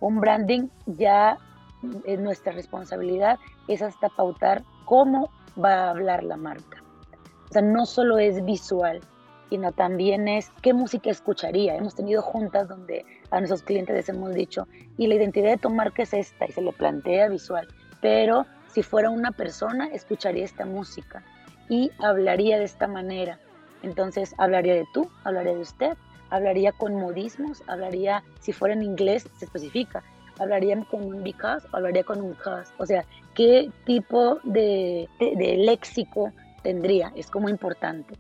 un 0.02 0.20
branding 0.20 0.68
ya 0.86 1.38
es 2.04 2.20
nuestra 2.20 2.52
responsabilidad, 2.52 3.40
es 3.70 3.82
hasta 3.82 4.10
pautar 4.10 4.62
cómo 4.84 5.30
va 5.58 5.86
a 5.86 5.90
hablar 5.92 6.26
la 6.26 6.36
marca. 6.36 6.84
O 7.50 7.54
sea, 7.54 7.62
no 7.62 7.86
solo 7.86 8.18
es 8.18 8.44
visual, 8.44 9.00
sino 9.50 9.72
también 9.72 10.28
es 10.28 10.52
qué 10.62 10.74
música 10.74 11.10
escucharía. 11.10 11.76
Hemos 11.76 11.96
tenido 11.96 12.22
juntas 12.22 12.68
donde 12.68 13.06
a 13.32 13.40
nuestros 13.40 13.64
clientes 13.64 13.96
les 13.96 14.10
hemos 14.10 14.34
dicho, 14.34 14.68
y 14.98 15.08
la 15.08 15.16
identidad 15.16 15.50
de 15.50 15.58
tu 15.58 15.70
marca 15.70 16.04
es 16.04 16.14
esta, 16.14 16.46
y 16.48 16.52
se 16.52 16.62
le 16.62 16.74
plantea 16.74 17.30
visual, 17.30 17.68
pero 18.02 18.46
si 18.68 18.84
fuera 18.84 19.10
una 19.10 19.32
persona, 19.32 19.88
escucharía 19.88 20.46
esta 20.46 20.66
música 20.66 21.24
y 21.70 21.92
hablaría 22.00 22.58
de 22.58 22.66
esta 22.66 22.88
manera. 22.88 23.40
Entonces, 23.84 24.36
hablaría 24.38 24.76
de 24.76 24.86
tú, 24.94 25.10
hablaría 25.24 25.54
de 25.54 25.60
usted, 25.60 25.98
hablaría 26.30 26.72
con 26.72 26.96
modismos, 26.96 27.64
hablaría, 27.68 28.24
si 28.40 28.54
fuera 28.54 28.74
en 28.74 28.84
inglés, 28.84 29.28
se 29.38 29.46
especifica, 29.46 30.04
hablaría 30.40 30.82
con 30.86 31.04
un 31.04 31.24
because 31.24 31.68
hablaría 31.72 32.04
con 32.04 32.22
un 32.22 32.34
cause. 32.34 32.72
O 32.78 32.86
sea, 32.86 33.06
¿qué 33.36 33.70
tipo 33.86 34.40
de, 34.44 35.08
de 35.20 35.58
léxico 35.58 36.32
tendría? 36.64 37.12
Es 37.16 37.30
como 37.30 37.50
importante 37.50 38.16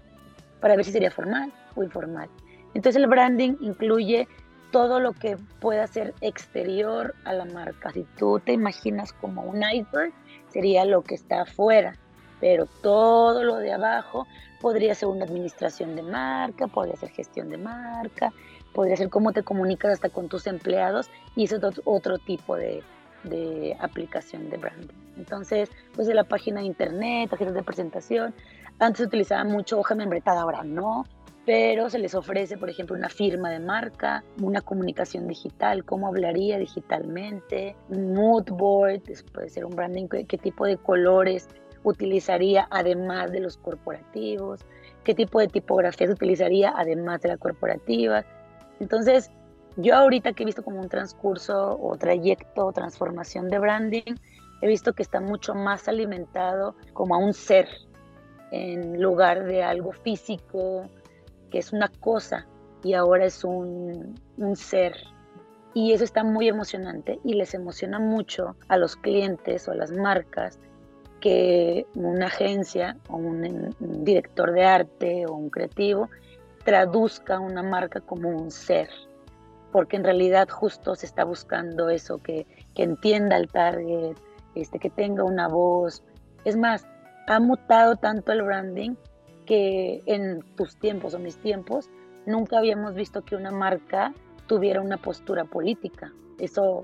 para 0.60 0.75
ver 0.75 0.86
si 0.86 0.91
sería 0.91 1.12
formal 1.12 1.51
o 1.75 1.84
informal. 1.84 2.30
Entonces 2.74 3.01
el 3.01 3.08
branding 3.08 3.56
incluye 3.62 4.27
todo 4.72 5.00
lo 5.00 5.13
que 5.13 5.38
pueda 5.60 5.86
ser 5.88 6.13
exterior 6.22 7.13
a 7.25 7.34
la 7.34 7.46
marca. 7.46 7.92
Si 7.92 8.04
tú 8.18 8.40
te 8.40 8.54
imaginas 8.54 9.13
como 9.13 9.44
un 9.44 9.62
iceberg, 9.63 10.13
sería 10.48 10.86
lo 10.86 11.01
que 11.04 11.16
está 11.16 11.42
afuera, 11.42 11.96
pero 12.40 12.66
todo 12.66 13.44
lo 13.44 13.58
de 13.58 13.74
abajo 13.74 14.28
podría 14.60 14.96
ser 14.96 15.10
una 15.10 15.25
administración 15.25 15.96
de 15.96 16.04
marca, 16.04 16.68
podría 16.68 16.96
ser 16.96 17.10
gestión 17.10 17.50
de 17.50 17.58
marca, 17.58 18.32
podría 18.74 18.96
ser 18.96 19.10
cómo 19.10 19.34
te 19.34 19.44
comunicas 19.44 19.92
hasta 19.92 20.10
con 20.10 20.30
tus 20.30 20.48
empleados 20.48 21.10
y 21.36 21.44
eso 21.44 21.58
es 21.58 21.82
otro 21.84 22.18
tipo 22.18 22.56
de, 22.56 22.84
de 23.24 23.75
aplicación 23.80 24.50
de 24.50 24.58
branding. 24.58 24.96
Entonces, 25.18 25.70
pues 25.94 26.08
la 26.08 26.24
página 26.24 26.62
de 26.62 26.68
internet, 26.68 27.30
tarjetas 27.30 27.54
de 27.54 27.63
presentación, 27.63 28.34
antes 28.80 29.06
utilizaba 29.06 29.44
mucho 29.44 29.80
hoja 29.80 29.96
membretada, 29.96 30.42
ahora 30.42 30.63
no, 30.63 31.06
pero 31.45 31.89
se 31.89 31.98
les 31.98 32.13
ofrece, 32.13 32.57
por 32.57 32.69
ejemplo, 32.69 32.95
una 32.95 33.10
firma 33.10 33.50
de 33.50 33.60
marca, 33.60 34.24
una 34.41 34.62
comunicación 34.62 35.27
digital, 35.27 35.83
cómo 35.83 36.07
hablaría 36.07 36.60
digitalmente, 36.60 37.75
un 37.89 38.13
mood 38.13 38.45
board, 38.51 39.01
puede 39.33 39.50
ser 39.50 39.65
un 39.65 39.75
branding, 39.75 40.07
qué, 40.07 40.38
tipo 40.38 40.65
de 40.65 40.77
colores 40.77 41.48
utilizaría 41.83 42.67
además 42.69 43.31
de 43.31 43.39
los 43.39 43.57
corporativos, 43.57 44.60
qué 45.03 45.15
tipo 45.15 45.39
de 45.39 45.48
tipografías 45.48 46.12
utilizaría 46.12 46.74
además 46.75 47.21
de 47.21 47.29
la 47.29 47.38
corporativa. 47.38 48.24
Entonces, 48.79 49.31
yo 49.77 49.95
ahorita 49.95 50.33
que 50.33 50.43
he 50.43 50.45
visto 50.45 50.63
como 50.63 50.79
un 50.79 50.89
transcurso 50.89 51.79
o 51.81 51.98
trayecto, 51.98 52.71
transformación 52.71 53.50
de 53.50 53.57
branding, 53.57 54.15
he 54.62 54.67
visto 54.67 54.93
que 54.93 55.01
está 55.01 55.19
mucho 55.19 55.55
más 55.55 55.88
alimentado 55.88 56.75
como 56.93 57.15
a 57.15 57.17
un 57.17 57.33
ser 57.33 57.67
en 58.51 59.01
lugar 59.01 59.45
de 59.45 59.63
algo 59.63 59.91
físico, 59.91 60.88
que 61.51 61.60
es 61.60 61.74
una 61.74 61.89
cosa 61.89 62.48
y 62.84 62.93
ahora 62.93 63.25
es 63.25 63.43
un, 63.43 64.15
ser. 64.55 64.96
Y 65.74 65.93
eso 65.93 66.03
está 66.03 66.24
muy 66.24 66.48
emocionante 66.48 67.20
y 67.24 67.36
les 67.36 67.53
emociona 67.53 68.00
mucho 68.00 68.55
a 68.67 68.77
los 68.77 68.96
clientes 68.96 69.67
o 69.67 69.72
a 69.72 69.75
las 69.75 69.91
marcas 69.91 70.60
que 71.20 71.86
una 71.93 72.25
agencia 72.27 72.98
o 73.08 73.17
un, 73.17 73.75
director 73.79 74.51
de 74.51 74.65
arte 74.65 75.25
o 75.27 75.36
un 75.36 75.50
creativo 75.50 76.10
traduzca 76.65 77.39
una 77.39 77.62
marca 77.62 78.01
como 78.01 78.29
un 78.29 78.51
ser, 78.51 78.89
porque 79.72 79.98
en 79.98 80.03
realidad 80.03 80.50
justo 80.50 80.96
se 80.96 81.05
está 81.05 81.24
buscando 81.24 81.89
eso, 81.89 82.17
que, 82.17 82.48
que 82.74 82.84
entienda 82.84 83.38
el 83.38 83.48
target, 83.48 84.17
este, 84.55 84.79
que 84.79 84.89
tenga 84.89 85.24
una 85.24 85.48
voz. 85.48 86.03
Es 86.43 86.58
más, 86.58 86.86
ha 87.27 87.39
mutado 87.39 87.96
tanto 87.96 88.31
el 88.31 88.41
branding 88.41 88.96
que 89.45 90.01
en 90.05 90.43
tus 90.55 90.77
tiempos 90.77 91.13
o 91.13 91.19
mis 91.19 91.38
tiempos 91.38 91.89
nunca 92.25 92.57
habíamos 92.57 92.95
visto 92.95 93.24
que 93.24 93.36
una 93.36 93.51
marca 93.51 94.13
tuviera 94.48 94.81
una 94.81 94.98
postura 94.98 95.45
política, 95.45 96.12
eso, 96.38 96.81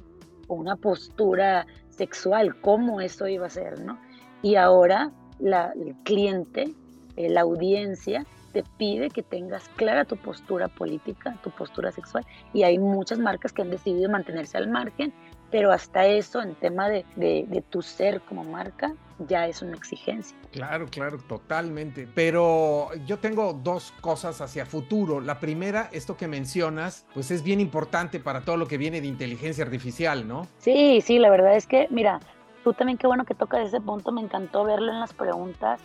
o 0.48 0.56
una 0.56 0.76
postura 0.76 1.68
sexual, 1.90 2.60
cómo 2.62 3.02
eso 3.02 3.28
iba 3.28 3.48
a 3.48 3.50
ser, 3.50 3.80
¿no? 3.80 4.00
Y 4.42 4.56
ahora 4.56 5.12
el 5.40 5.96
cliente, 6.04 6.74
eh, 7.16 7.30
la 7.30 7.42
audiencia, 7.42 8.26
te 8.54 8.64
pide 8.78 9.10
que 9.10 9.24
tengas 9.24 9.68
clara 9.70 10.06
tu 10.06 10.16
postura 10.18 10.68
política, 10.68 11.38
tu 11.44 11.52
postura 11.52 11.92
sexual, 11.92 12.26
y 12.54 12.64
hay 12.64 12.80
muchas 12.80 13.20
marcas 13.20 13.54
que 13.54 13.62
han 13.62 13.70
decidido 13.70 14.10
mantenerse 14.10 14.58
al 14.58 14.70
margen, 14.70 15.14
pero 15.52 15.72
hasta 15.72 16.06
eso, 16.06 16.42
en 16.42 16.56
tema 16.56 16.90
de, 16.90 17.06
de 17.16 17.64
tu 17.70 17.82
ser 17.82 18.22
como 18.22 18.44
marca, 18.44 18.94
ya 19.28 19.48
es 19.48 19.62
una 19.62 19.76
exigencia. 19.76 20.38
Claro, 20.52 20.88
claro, 20.90 21.18
totalmente. 21.18 22.08
Pero 22.14 22.90
yo 23.06 23.20
tengo 23.20 23.54
dos 23.54 23.94
cosas 24.02 24.42
hacia 24.42 24.66
futuro. 24.66 25.22
La 25.22 25.40
primera, 25.40 25.90
esto 25.92 26.18
que 26.18 26.28
mencionas, 26.28 27.06
pues 27.14 27.32
es 27.32 27.44
bien 27.44 27.60
importante 27.60 28.20
para 28.20 28.42
todo 28.42 28.58
lo 28.58 28.68
que 28.68 28.78
viene 28.78 29.02
de 29.02 29.08
inteligencia 29.08 29.64
artificial, 29.64 30.28
¿no? 30.28 30.48
Sí, 30.60 31.02
sí, 31.02 31.20
la 31.20 31.30
verdad 31.30 31.56
es 31.56 31.68
que, 31.68 31.88
mira, 31.90 32.20
tú 32.64 32.74
también 32.74 32.98
qué 32.98 33.08
bueno 33.08 33.26
que 33.26 33.34
tocas 33.34 33.68
ese 33.68 33.82
punto, 33.82 34.12
me 34.12 34.22
encantó 34.22 34.64
verlo 34.64 34.92
en 34.92 35.00
las 35.00 35.14
preguntas, 35.14 35.80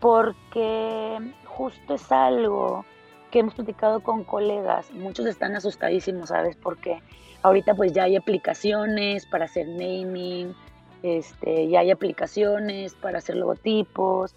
porque 0.00 1.18
justo 1.44 1.94
es 1.94 2.10
algo 2.10 2.84
que 3.30 3.38
hemos 3.38 3.54
platicado 3.54 4.00
con 4.00 4.24
colegas, 4.24 4.92
muchos 4.92 5.26
están 5.26 5.56
asustadísimos, 5.56 6.28
¿sabes? 6.28 6.56
Porque 6.56 7.00
ahorita 7.42 7.74
pues 7.74 7.92
ya 7.92 8.04
hay 8.04 8.16
aplicaciones 8.16 9.26
para 9.26 9.46
hacer 9.46 9.68
naming, 9.68 10.54
este, 11.02 11.68
ya 11.68 11.80
hay 11.80 11.90
aplicaciones 11.90 12.94
para 12.94 13.18
hacer 13.18 13.36
logotipos. 13.36 14.34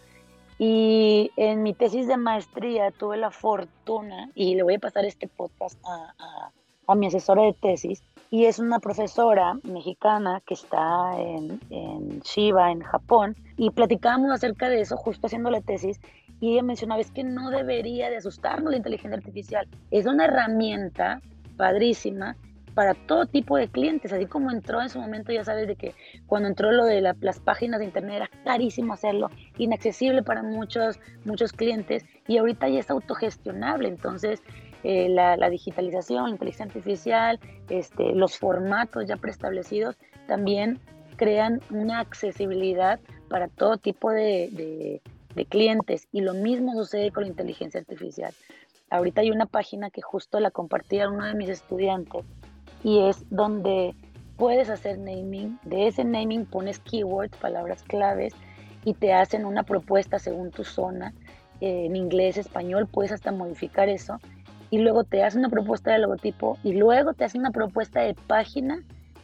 Y 0.57 1.31
en 1.35 1.63
mi 1.63 1.73
tesis 1.73 2.07
de 2.07 2.17
maestría 2.17 2.91
tuve 2.91 3.17
la 3.17 3.29
fortuna, 3.29 4.29
y 4.35 4.55
le 4.55 4.63
voy 4.63 4.75
a 4.75 4.79
pasar 4.79 5.03
este 5.03 5.27
podcast 5.27 5.77
a, 5.85 6.51
a, 6.87 6.95
mi 6.95 7.07
asesora 7.07 7.43
de 7.43 7.53
tesis, 7.53 8.01
y 8.31 8.45
es 8.45 8.57
una 8.57 8.79
profesora 8.79 9.59
mexicana 9.63 10.41
que 10.45 10.53
está 10.53 11.19
en, 11.19 11.59
en 11.69 12.21
Shiba, 12.21 12.71
en 12.71 12.79
Japón, 12.79 13.35
y 13.57 13.69
platicábamos 13.69 14.31
acerca 14.31 14.69
de 14.69 14.79
eso 14.79 14.95
justo 14.95 15.27
haciendo 15.27 15.51
la 15.51 15.59
tesis, 15.59 15.99
y 16.39 16.53
ella 16.53 16.63
mencionaba, 16.63 17.01
es 17.01 17.11
que 17.11 17.25
no 17.25 17.49
debería 17.49 18.09
de 18.09 18.17
asustarnos 18.17 18.71
la 18.71 18.77
inteligencia 18.77 19.17
artificial, 19.17 19.67
es 19.91 20.05
una 20.05 20.23
herramienta 20.23 21.21
padrísima 21.57 22.37
para 22.75 22.93
todo 22.93 23.25
tipo 23.25 23.55
de 23.57 23.69
clientes, 23.69 24.11
así 24.11 24.25
como 24.25 24.51
entró 24.51 24.81
en 24.81 24.89
su 24.89 24.99
momento, 24.99 25.31
ya 25.31 25.45
sabes 25.45 25.65
de 25.65 25.77
que 25.77 25.95
cuando 26.27 26.49
entró 26.49 26.71
lo 26.71 26.85
de 26.85 27.01
las 27.01 27.39
páginas 27.39 27.79
de 27.79 27.85
internet 27.85 28.15
era 28.17 28.29
carísimo 28.43 28.93
hacerlo, 28.93 29.31
inaccesible 29.57 30.21
para 30.21 30.43
muchos, 30.43 30.99
muchos 31.23 31.53
clientes 31.53 32.05
y 32.27 32.37
ahorita 32.37 32.67
ya 32.67 32.79
es 32.79 32.89
autogestionable, 32.91 33.87
entonces 33.87 34.43
eh, 34.83 35.07
la, 35.09 35.49
digitalización, 35.49 36.25
la 36.25 36.29
inteligencia 36.31 36.65
artificial, 36.65 37.39
este, 37.69 38.13
los 38.13 38.37
formatos 38.37 39.05
ya 39.07 39.15
preestablecidos 39.15 39.97
también 40.27 40.79
crean 41.15 41.61
una 41.69 42.01
accesibilidad 42.01 42.99
para 43.29 43.47
todo 43.47 43.77
tipo 43.77 44.11
de, 44.11 45.01
de 45.33 45.45
clientes 45.45 46.09
y 46.11 46.21
lo 46.21 46.33
mismo 46.33 46.73
sucede 46.73 47.11
con 47.11 47.23
la 47.23 47.29
inteligencia 47.29 47.79
artificial. 47.79 48.33
Ahorita 48.89 49.21
hay 49.21 49.31
una 49.31 49.45
página 49.45 49.89
que 49.89 50.01
justo 50.01 50.39
la 50.41 50.51
compartía 50.51 51.09
uno 51.09 51.25
de 51.25 51.33
mis 51.35 51.49
estudiantes 51.49 52.25
y 52.85 52.99
es 52.99 53.25
donde 53.31 53.95
puedes 54.37 54.69
hacer 54.69 54.99
naming. 54.99 55.59
De 55.63 55.87
ese 55.87 56.03
naming 56.03 56.45
pones 56.45 56.77
keywords, 56.77 57.35
palabras 57.35 57.81
claves 57.81 58.35
y 58.83 58.93
te 58.93 59.11
hacen 59.11 59.43
una 59.43 59.63
propuesta 59.63 60.19
según 60.19 60.51
tu 60.51 60.63
zona. 60.63 61.11
Eh, 61.61 61.87
en 61.87 61.95
inglés, 61.95 62.37
español, 62.37 62.85
puedes 62.85 63.11
hasta 63.11 63.31
modificar 63.31 63.89
eso. 63.89 64.19
Y 64.69 64.77
luego 64.77 65.03
te 65.03 65.23
hacen 65.23 65.39
una 65.39 65.49
propuesta 65.49 65.93
de 65.93 65.97
logotipo 65.97 66.59
y 66.63 66.73
luego 66.73 67.13
te 67.13 67.25
hacen 67.25 67.41
una 67.41 67.49
propuesta 67.49 68.01
de 68.01 68.13
página 68.13 68.83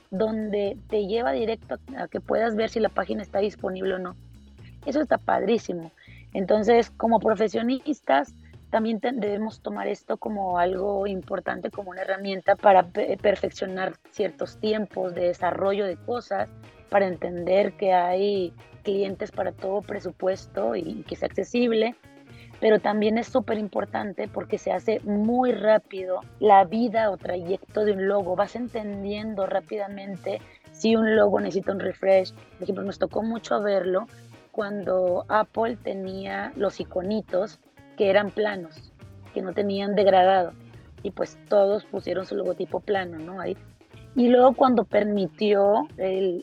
donde 0.10 0.75
te 0.89 1.06
lleva 1.06 1.32
directo 1.32 1.75
a 1.96 2.08
que 2.08 2.20
puedas 2.20 2.56
ver 2.56 2.72
si 2.72 2.80
la 2.80 2.89
página 2.89 3.22
está 3.22 3.39
disponible 3.39 3.94
o 3.94 4.00
no. 4.00 4.15
Eso 4.88 5.01
está 5.01 5.20
padrísimo. 5.20 5.91
Entonces, 6.34 6.89
como 6.89 7.20
profesionistas, 7.20 8.34
también 8.71 8.99
debemos 9.01 9.61
tomar 9.61 9.87
esto 9.87 10.17
como 10.17 10.57
algo 10.57 11.05
importante, 11.05 11.69
como 11.69 11.91
una 11.91 12.01
herramienta 12.01 12.55
para 12.55 12.87
perfeccionar 12.87 13.93
ciertos 14.09 14.57
tiempos 14.59 15.13
de 15.13 15.25
desarrollo 15.25 15.85
de 15.85 15.97
cosas, 15.97 16.49
para 16.89 17.07
entender 17.07 17.73
que 17.73 17.93
hay 17.93 18.53
clientes 18.83 19.31
para 19.31 19.51
todo 19.51 19.81
presupuesto 19.81 20.75
y 20.75 21.03
que 21.03 21.15
sea 21.15 21.27
accesible, 21.27 21.95
pero 22.61 22.79
también 22.79 23.17
es 23.17 23.27
súper 23.27 23.57
importante 23.57 24.27
porque 24.27 24.57
se 24.57 24.71
hace 24.71 25.01
muy 25.01 25.51
rápido 25.51 26.21
la 26.39 26.63
vida 26.63 27.11
o 27.11 27.17
trayecto 27.17 27.83
de 27.83 27.91
un 27.91 28.07
logo. 28.07 28.35
Vas 28.35 28.55
entendiendo 28.55 29.47
rápidamente 29.47 30.39
si 30.71 30.95
un 30.95 31.15
logo 31.15 31.39
necesita 31.39 31.73
un 31.73 31.79
refresh. 31.79 32.33
Por 32.33 32.63
ejemplo, 32.63 32.83
nos 32.83 32.99
tocó 32.99 33.21
mucho 33.21 33.61
verlo 33.61 34.07
cuando 34.51 35.25
Apple 35.27 35.77
tenía 35.77 36.53
los 36.55 36.79
iconitos 36.79 37.59
que 38.01 38.10
eran 38.10 38.31
planos, 38.31 38.91
que 39.31 39.43
no 39.43 39.53
tenían 39.53 39.93
degradado. 39.93 40.53
Y 41.03 41.12
pues 41.12 41.38
todos 41.50 41.86
pusieron 41.86 42.25
su 42.25 42.36
logotipo 42.36 42.79
plano, 42.79 43.20
¿no? 43.20 43.39
Ahí. 43.39 43.55
Y 44.15 44.29
luego 44.29 44.55
cuando 44.55 44.86
permitió 44.86 45.88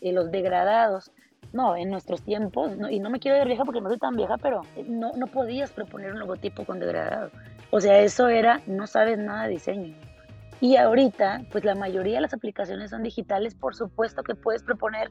los 0.01 0.31
degradados, 0.31 1.11
no, 1.53 1.75
en 1.75 1.91
nuestros 1.91 2.23
tiempos, 2.23 2.71
y 2.89 3.01
no 3.01 3.11
me 3.11 3.19
quiero 3.19 3.39
ver 3.39 3.49
vieja 3.49 3.65
porque 3.65 3.81
no 3.81 3.89
soy 3.89 3.99
tan 3.99 4.15
vieja, 4.15 4.37
pero 4.39 4.63
no, 4.87 5.15
no 5.15 5.27
podías 5.27 5.73
proponer 5.73 6.13
un 6.13 6.21
logotipo 6.21 6.65
con 6.65 6.79
degradado. 6.79 7.33
O 7.73 7.81
sea, 7.81 7.99
eso 8.03 8.29
era, 8.29 8.61
no 8.69 8.87
sabes 8.87 9.19
nada 9.19 9.49
de 9.49 9.55
diseño. 9.55 9.97
Y 10.61 10.77
ahorita, 10.77 11.43
pues 11.51 11.65
la 11.65 11.75
mayoría 11.75 12.15
de 12.15 12.21
las 12.21 12.35
aplicaciones 12.35 12.91
son 12.91 13.03
digitales, 13.03 13.57
por 13.57 13.75
supuesto 13.75 14.23
que 14.23 14.37
puedes 14.37 14.63
proponer 14.63 15.11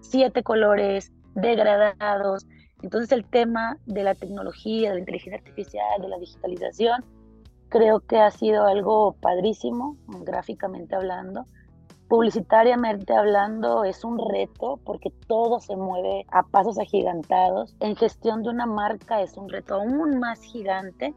siete 0.00 0.42
colores 0.42 1.12
degradados, 1.36 2.44
entonces 2.82 3.10
el 3.12 3.24
tema 3.24 3.78
de 3.86 4.04
la 4.04 4.14
tecnología, 4.14 4.90
de 4.90 4.94
la 4.96 5.00
inteligencia 5.00 5.38
artificial, 5.38 6.00
de 6.00 6.08
la 6.08 6.18
digitalización, 6.18 7.04
creo 7.68 8.00
que 8.00 8.18
ha 8.18 8.30
sido 8.30 8.64
algo 8.64 9.16
padrísimo, 9.20 9.96
gráficamente 10.24 10.94
hablando. 10.94 11.44
Publicitariamente 12.08 13.14
hablando 13.14 13.82
es 13.82 14.04
un 14.04 14.18
reto 14.30 14.78
porque 14.84 15.10
todo 15.26 15.58
se 15.58 15.74
mueve 15.74 16.24
a 16.30 16.44
pasos 16.44 16.78
agigantados. 16.78 17.74
En 17.80 17.96
gestión 17.96 18.42
de 18.42 18.50
una 18.50 18.66
marca 18.66 19.22
es 19.22 19.36
un 19.36 19.48
reto 19.48 19.74
aún 19.74 20.20
más 20.20 20.40
gigante 20.40 21.14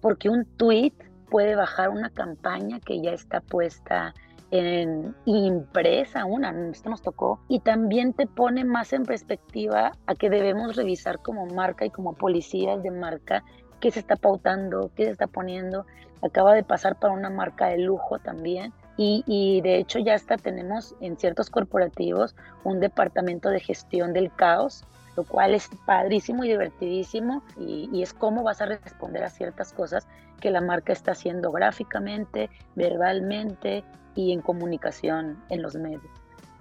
porque 0.00 0.30
un 0.30 0.46
tweet 0.56 0.94
puede 1.30 1.54
bajar 1.54 1.90
una 1.90 2.10
campaña 2.10 2.80
que 2.80 3.00
ya 3.02 3.12
está 3.12 3.40
puesta 3.40 4.14
en 4.52 5.16
impresa 5.24 6.26
una, 6.26 6.54
esto 6.70 6.90
nos 6.90 7.00
tocó, 7.00 7.40
y 7.48 7.60
también 7.60 8.12
te 8.12 8.26
pone 8.26 8.64
más 8.64 8.92
en 8.92 9.04
perspectiva 9.04 9.92
a 10.06 10.14
que 10.14 10.28
debemos 10.28 10.76
revisar 10.76 11.20
como 11.20 11.46
marca 11.46 11.86
y 11.86 11.90
como 11.90 12.12
policías 12.12 12.82
de 12.82 12.90
marca 12.90 13.42
qué 13.80 13.90
se 13.90 13.98
está 13.98 14.16
pautando, 14.16 14.90
qué 14.94 15.06
se 15.06 15.10
está 15.10 15.26
poniendo. 15.26 15.86
Acaba 16.20 16.54
de 16.54 16.62
pasar 16.62 16.98
para 16.98 17.14
una 17.14 17.30
marca 17.30 17.66
de 17.66 17.78
lujo 17.78 18.18
también. 18.18 18.72
Y, 18.98 19.60
de 19.62 19.78
hecho 19.78 19.98
ya 19.98 20.14
hasta 20.14 20.36
tenemos 20.36 20.94
en 21.00 21.16
ciertos 21.16 21.50
corporativos 21.50 22.36
un 22.62 22.78
departamento 22.78 23.48
de 23.48 23.58
gestión 23.58 24.12
del 24.12 24.32
caos, 24.32 24.84
lo 25.16 25.24
cual 25.24 25.54
es 25.54 25.68
padrísimo 25.86 26.44
y 26.44 26.48
divertidísimo 26.48 27.42
y, 27.58 27.88
y, 27.92 28.02
es 28.02 28.14
cómo 28.14 28.42
vas 28.42 28.60
a 28.60 28.66
responder 28.66 29.24
a 29.24 29.30
ciertas 29.30 29.72
cosas 29.72 30.06
que 30.40 30.50
la 30.50 30.60
marca 30.60 30.92
está 30.92 31.12
haciendo 31.12 31.52
gráficamente, 31.52 32.50
verbalmente, 32.74 33.84
y 34.14 34.32
en 34.32 34.40
comunicación 34.40 35.42
en 35.48 35.62
los 35.62 35.74
medios. 35.74 36.02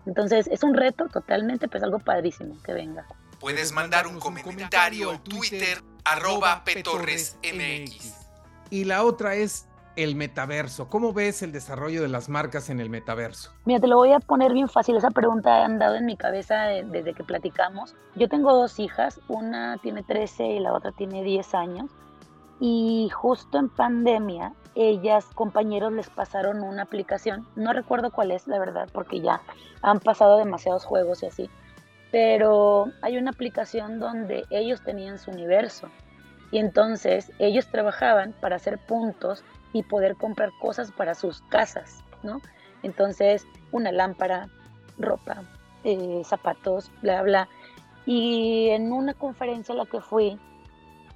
Entonces 0.05 0.47
es 0.47 0.63
un 0.63 0.73
reto 0.73 1.07
totalmente, 1.07 1.67
pues 1.67 1.83
algo 1.83 1.99
padrísimo 1.99 2.57
que 2.63 2.73
venga. 2.73 3.05
Puedes 3.39 3.71
mandar 3.71 4.07
un 4.07 4.19
comentario 4.19 5.19
Twitter 5.19 5.81
arroba 6.03 6.63
petorresmx. 6.63 8.15
Y 8.69 8.85
la 8.85 9.03
otra 9.03 9.35
es 9.35 9.67
el 9.95 10.15
metaverso. 10.15 10.89
¿Cómo 10.89 11.13
ves 11.13 11.41
el 11.41 11.51
desarrollo 11.51 12.01
de 12.01 12.07
las 12.07 12.29
marcas 12.29 12.69
en 12.69 12.79
el 12.79 12.89
metaverso? 12.89 13.51
Mira, 13.65 13.79
te 13.79 13.87
lo 13.87 13.97
voy 13.97 14.13
a 14.13 14.19
poner 14.19 14.53
bien 14.53 14.69
fácil. 14.69 14.95
Esa 14.95 15.11
pregunta 15.11 15.57
ha 15.61 15.65
andado 15.65 15.95
en 15.95 16.05
mi 16.05 16.17
cabeza 16.17 16.65
desde 16.65 17.13
que 17.13 17.23
platicamos. 17.23 17.95
Yo 18.15 18.29
tengo 18.29 18.53
dos 18.53 18.79
hijas, 18.79 19.19
una 19.27 19.77
tiene 19.77 20.03
13 20.03 20.45
y 20.45 20.59
la 20.59 20.73
otra 20.73 20.91
tiene 20.91 21.23
10 21.23 21.53
años. 21.55 21.91
Y 22.59 23.09
justo 23.13 23.57
en 23.57 23.69
pandemia 23.69 24.53
ellas, 24.75 25.25
compañeros, 25.33 25.91
les 25.91 26.09
pasaron 26.09 26.61
una 26.61 26.83
aplicación. 26.83 27.47
No 27.55 27.73
recuerdo 27.73 28.11
cuál 28.11 28.31
es, 28.31 28.47
la 28.47 28.59
verdad, 28.59 28.87
porque 28.93 29.19
ya 29.19 29.41
han 29.81 29.99
pasado 29.99 30.37
demasiados 30.37 30.85
juegos 30.85 31.23
y 31.23 31.25
así. 31.25 31.49
Pero 32.11 32.87
hay 33.01 33.17
una 33.17 33.31
aplicación 33.31 33.99
donde 33.99 34.45
ellos 34.49 34.81
tenían 34.83 35.19
su 35.19 35.31
universo. 35.31 35.89
Y 36.51 36.57
entonces 36.57 37.31
ellos 37.39 37.67
trabajaban 37.67 38.33
para 38.39 38.57
hacer 38.57 38.77
puntos 38.77 39.43
y 39.73 39.83
poder 39.83 40.15
comprar 40.15 40.51
cosas 40.59 40.91
para 40.91 41.15
sus 41.15 41.41
casas, 41.43 42.03
¿no? 42.23 42.41
Entonces, 42.83 43.47
una 43.71 43.91
lámpara, 43.91 44.49
ropa, 44.97 45.43
eh, 45.83 46.21
zapatos, 46.25 46.91
bla, 47.01 47.21
bla. 47.21 47.49
Y 48.05 48.69
en 48.69 48.91
una 48.91 49.13
conferencia 49.13 49.73
a 49.73 49.77
la 49.77 49.85
que 49.85 50.01
fui, 50.01 50.39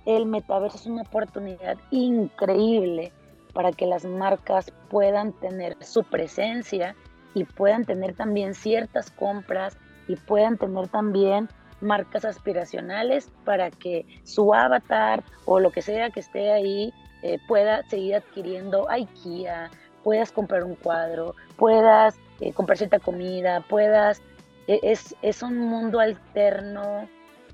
el 0.05 0.25
metaverso 0.25 0.77
es 0.77 0.85
una 0.85 1.01
oportunidad 1.01 1.77
increíble 1.91 3.11
para 3.53 3.71
que 3.71 3.87
las 3.87 4.05
marcas 4.05 4.71
puedan 4.89 5.33
tener 5.33 5.75
su 5.83 6.03
presencia 6.03 6.95
y 7.33 7.43
puedan 7.43 7.85
tener 7.85 8.15
también 8.15 8.53
ciertas 8.53 9.11
compras 9.11 9.77
y 10.07 10.15
puedan 10.15 10.57
tener 10.57 10.87
también 10.89 11.49
marcas 11.81 12.25
aspiracionales 12.25 13.31
para 13.43 13.71
que 13.71 14.05
su 14.23 14.53
avatar 14.53 15.23
o 15.45 15.59
lo 15.59 15.71
que 15.71 15.81
sea 15.81 16.09
que 16.09 16.19
esté 16.19 16.51
ahí 16.51 16.93
eh, 17.25 17.39
pueda 17.47 17.81
seguir 17.89 18.13
adquiriendo 18.13 18.87
IKEA, 18.87 19.71
puedas 20.03 20.31
comprar 20.31 20.63
un 20.63 20.75
cuadro, 20.75 21.33
puedas 21.57 22.15
eh, 22.39 22.53
comprar 22.53 22.77
cierta 22.77 22.99
comida, 22.99 23.61
puedas... 23.61 24.21
E, 24.67 24.79
es, 24.83 25.15
es 25.23 25.41
un 25.41 25.57
mundo 25.57 25.99
alterno 25.99 27.09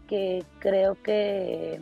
que 0.07 0.43
creo 0.59 1.01
que 1.03 1.79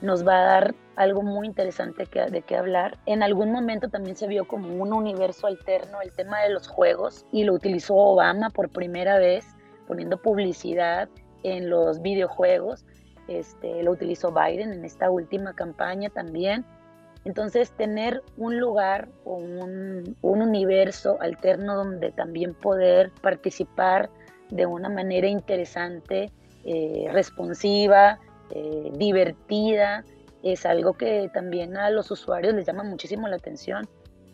nos 0.00 0.26
va 0.26 0.38
a 0.38 0.44
dar 0.44 0.74
algo 0.96 1.20
muy 1.20 1.46
interesante 1.46 2.06
que, 2.06 2.22
de 2.22 2.40
qué 2.40 2.56
hablar. 2.56 2.96
En 3.04 3.22
algún 3.22 3.52
momento 3.52 3.90
también 3.90 4.16
se 4.16 4.26
vio 4.26 4.48
como 4.48 4.68
un 4.68 4.94
universo 4.94 5.46
alterno 5.46 6.00
el 6.00 6.12
tema 6.12 6.40
de 6.40 6.54
los 6.54 6.68
juegos 6.68 7.26
y 7.32 7.44
lo 7.44 7.52
utilizó 7.52 7.96
Obama 7.96 8.48
por 8.48 8.70
primera 8.70 9.18
vez 9.18 9.44
poniendo 9.86 10.16
publicidad 10.16 11.10
en 11.42 11.68
los 11.68 12.00
videojuegos. 12.00 12.86
Este, 13.28 13.82
lo 13.82 13.90
utilizó 13.90 14.32
Biden 14.32 14.72
en 14.72 14.86
esta 14.86 15.10
última 15.10 15.52
campaña 15.54 16.08
también. 16.08 16.64
Entonces, 17.26 17.72
tener 17.72 18.22
un 18.36 18.60
lugar 18.60 19.08
o 19.24 19.34
un, 19.34 20.16
un 20.22 20.42
universo 20.42 21.18
alterno 21.20 21.74
donde 21.74 22.12
también 22.12 22.54
poder 22.54 23.10
participar 23.20 24.10
de 24.50 24.64
una 24.64 24.88
manera 24.88 25.26
interesante, 25.26 26.30
eh, 26.64 27.08
responsiva, 27.10 28.20
eh, 28.50 28.92
divertida, 28.94 30.04
es 30.44 30.64
algo 30.64 30.92
que 30.92 31.28
también 31.34 31.76
a 31.76 31.90
los 31.90 32.12
usuarios 32.12 32.54
les 32.54 32.64
llama 32.64 32.84
muchísimo 32.84 33.26
la 33.26 33.34
atención 33.34 33.88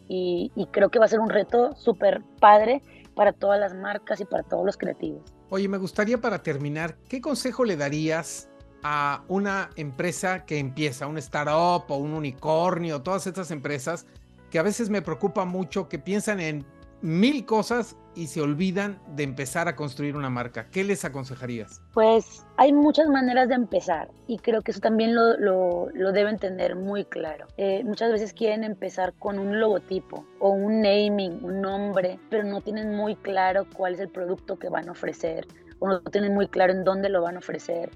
y, 0.07 0.51
creo 0.71 0.91
que 0.91 0.99
va 0.99 1.07
a 1.07 1.09
ser 1.09 1.21
un 1.21 1.31
reto 1.31 1.75
súper 1.75 2.21
padre 2.41 2.83
para 3.15 3.33
todas 3.33 3.59
las 3.59 3.75
marcas 3.75 4.21
y 4.21 4.27
para 4.27 4.43
todos 4.43 4.67
los 4.67 4.77
creativos. 4.77 5.23
Oye, 5.49 5.67
me 5.67 5.79
gustaría 5.79 6.19
para 6.19 6.43
terminar, 6.43 6.99
¿qué 7.09 7.23
consejo 7.23 7.65
le 7.65 7.79
darías 7.79 8.51
a 8.83 9.25
una 9.29 9.71
empresa 9.77 10.45
que 10.45 10.59
empieza, 10.59 11.07
un 11.07 11.19
startup 11.19 11.91
o 11.91 11.97
un 11.97 12.15
unicornio, 12.15 13.03
todas 13.03 13.27
estas 13.27 13.51
empresas 13.51 14.07
que 14.51 14.59
a 14.59 14.63
veces 14.63 14.91
me 14.91 15.03
preocupa 15.03 15.45
mucho, 15.45 15.89
que 15.89 15.99
piensan 15.99 16.41
en 16.41 16.67
mil 17.01 17.45
cosas 17.45 17.97
y 18.15 18.27
se 18.29 18.41
olvidan 18.41 18.99
de 19.17 19.25
empezar 19.25 19.67
a 19.67 19.75
construir 19.75 20.17
una 20.17 20.31
marca. 20.31 20.69
¿Qué 20.71 20.85
les 20.85 21.05
aconsejarías? 21.05 21.81
Pues 21.93 22.45
hay 22.59 22.73
muchas 22.73 23.09
maneras 23.09 23.49
de 23.49 23.55
empezar 23.55 24.09
y 24.27 24.39
creo 24.39 24.63
que 24.63 24.71
eso 24.71 24.81
también 24.81 25.15
lo, 25.15 25.37
lo, 25.39 26.13
deben 26.13 26.39
tener 26.39 26.77
muy 26.77 27.05
claro. 27.05 27.47
Eh, 27.57 27.83
muchas 27.85 28.13
veces 28.13 28.33
quieren 28.33 28.63
empezar 28.63 29.15
con 29.19 29.39
un 29.39 29.59
logotipo 29.59 30.25
o 30.39 30.51
un 30.51 30.83
naming, 30.83 31.43
un 31.43 31.61
nombre, 31.61 32.19
pero 32.31 32.45
no 32.45 32.61
tienen 32.61 32.95
muy 32.95 33.17
claro 33.17 33.67
cuál 33.75 33.95
es 33.95 34.01
el 34.01 34.09
producto 34.09 34.59
que 34.59 34.69
van 34.69 34.89
a 34.89 34.93
ofrecer 34.93 35.47
o 35.81 35.89
no 35.89 36.01
tienen 36.03 36.35
muy 36.35 36.47
claro 36.47 36.73
en 36.73 36.85
dónde 36.85 37.09
lo 37.09 37.23
van 37.23 37.37
a 37.37 37.39
ofrecer. 37.41 37.91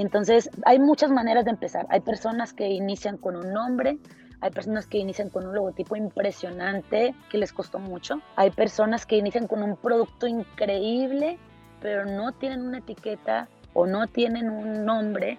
Entonces, 0.00 0.48
hay 0.64 0.78
muchas 0.78 1.10
maneras 1.10 1.44
de 1.44 1.50
empezar. 1.50 1.86
Hay 1.90 2.00
personas 2.00 2.54
que 2.54 2.66
inician 2.68 3.18
con 3.18 3.36
un 3.36 3.52
nombre, 3.52 3.98
Hay 4.42 4.50
personas 4.50 4.86
que 4.86 4.96
inician 4.96 5.28
con 5.28 5.46
un 5.46 5.54
logotipo 5.54 5.96
impresionante 5.96 7.14
que 7.30 7.36
les 7.36 7.52
costó 7.52 7.78
mucho. 7.78 8.22
Hay 8.36 8.50
personas 8.50 9.04
que 9.04 9.18
inician 9.18 9.46
con 9.46 9.62
un 9.62 9.76
producto 9.76 10.26
increíble, 10.26 11.38
pero 11.82 12.06
no 12.06 12.32
tienen 12.32 12.62
una 12.62 12.78
etiqueta 12.78 13.50
o 13.74 13.86
no 13.86 14.06
tienen 14.06 14.48
un 14.48 14.86
nombre. 14.86 15.38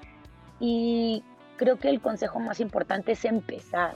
Y 0.59 1.23
creo 1.57 1.77
que 1.77 1.89
el 1.89 1.99
consejo 1.99 2.39
más 2.39 2.59
importante 2.59 3.13
es 3.13 3.25
empezar. 3.25 3.95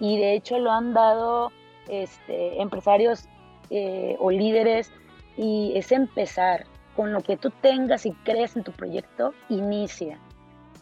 Y 0.00 0.16
de 0.16 0.32
hecho 0.32 0.58
lo 0.58 0.72
han 0.72 0.94
dado 0.94 1.52
este, 1.90 2.62
empresarios 2.62 3.28
eh, 3.68 4.16
o 4.18 4.30
líderes 4.30 4.90
y 5.36 5.72
es 5.76 5.92
empezar 5.92 6.64
con 7.00 7.14
lo 7.14 7.22
que 7.22 7.38
tú 7.38 7.48
tengas 7.62 8.04
y 8.04 8.12
crees 8.12 8.56
en 8.56 8.62
tu 8.62 8.72
proyecto, 8.72 9.32
inicia. 9.48 10.18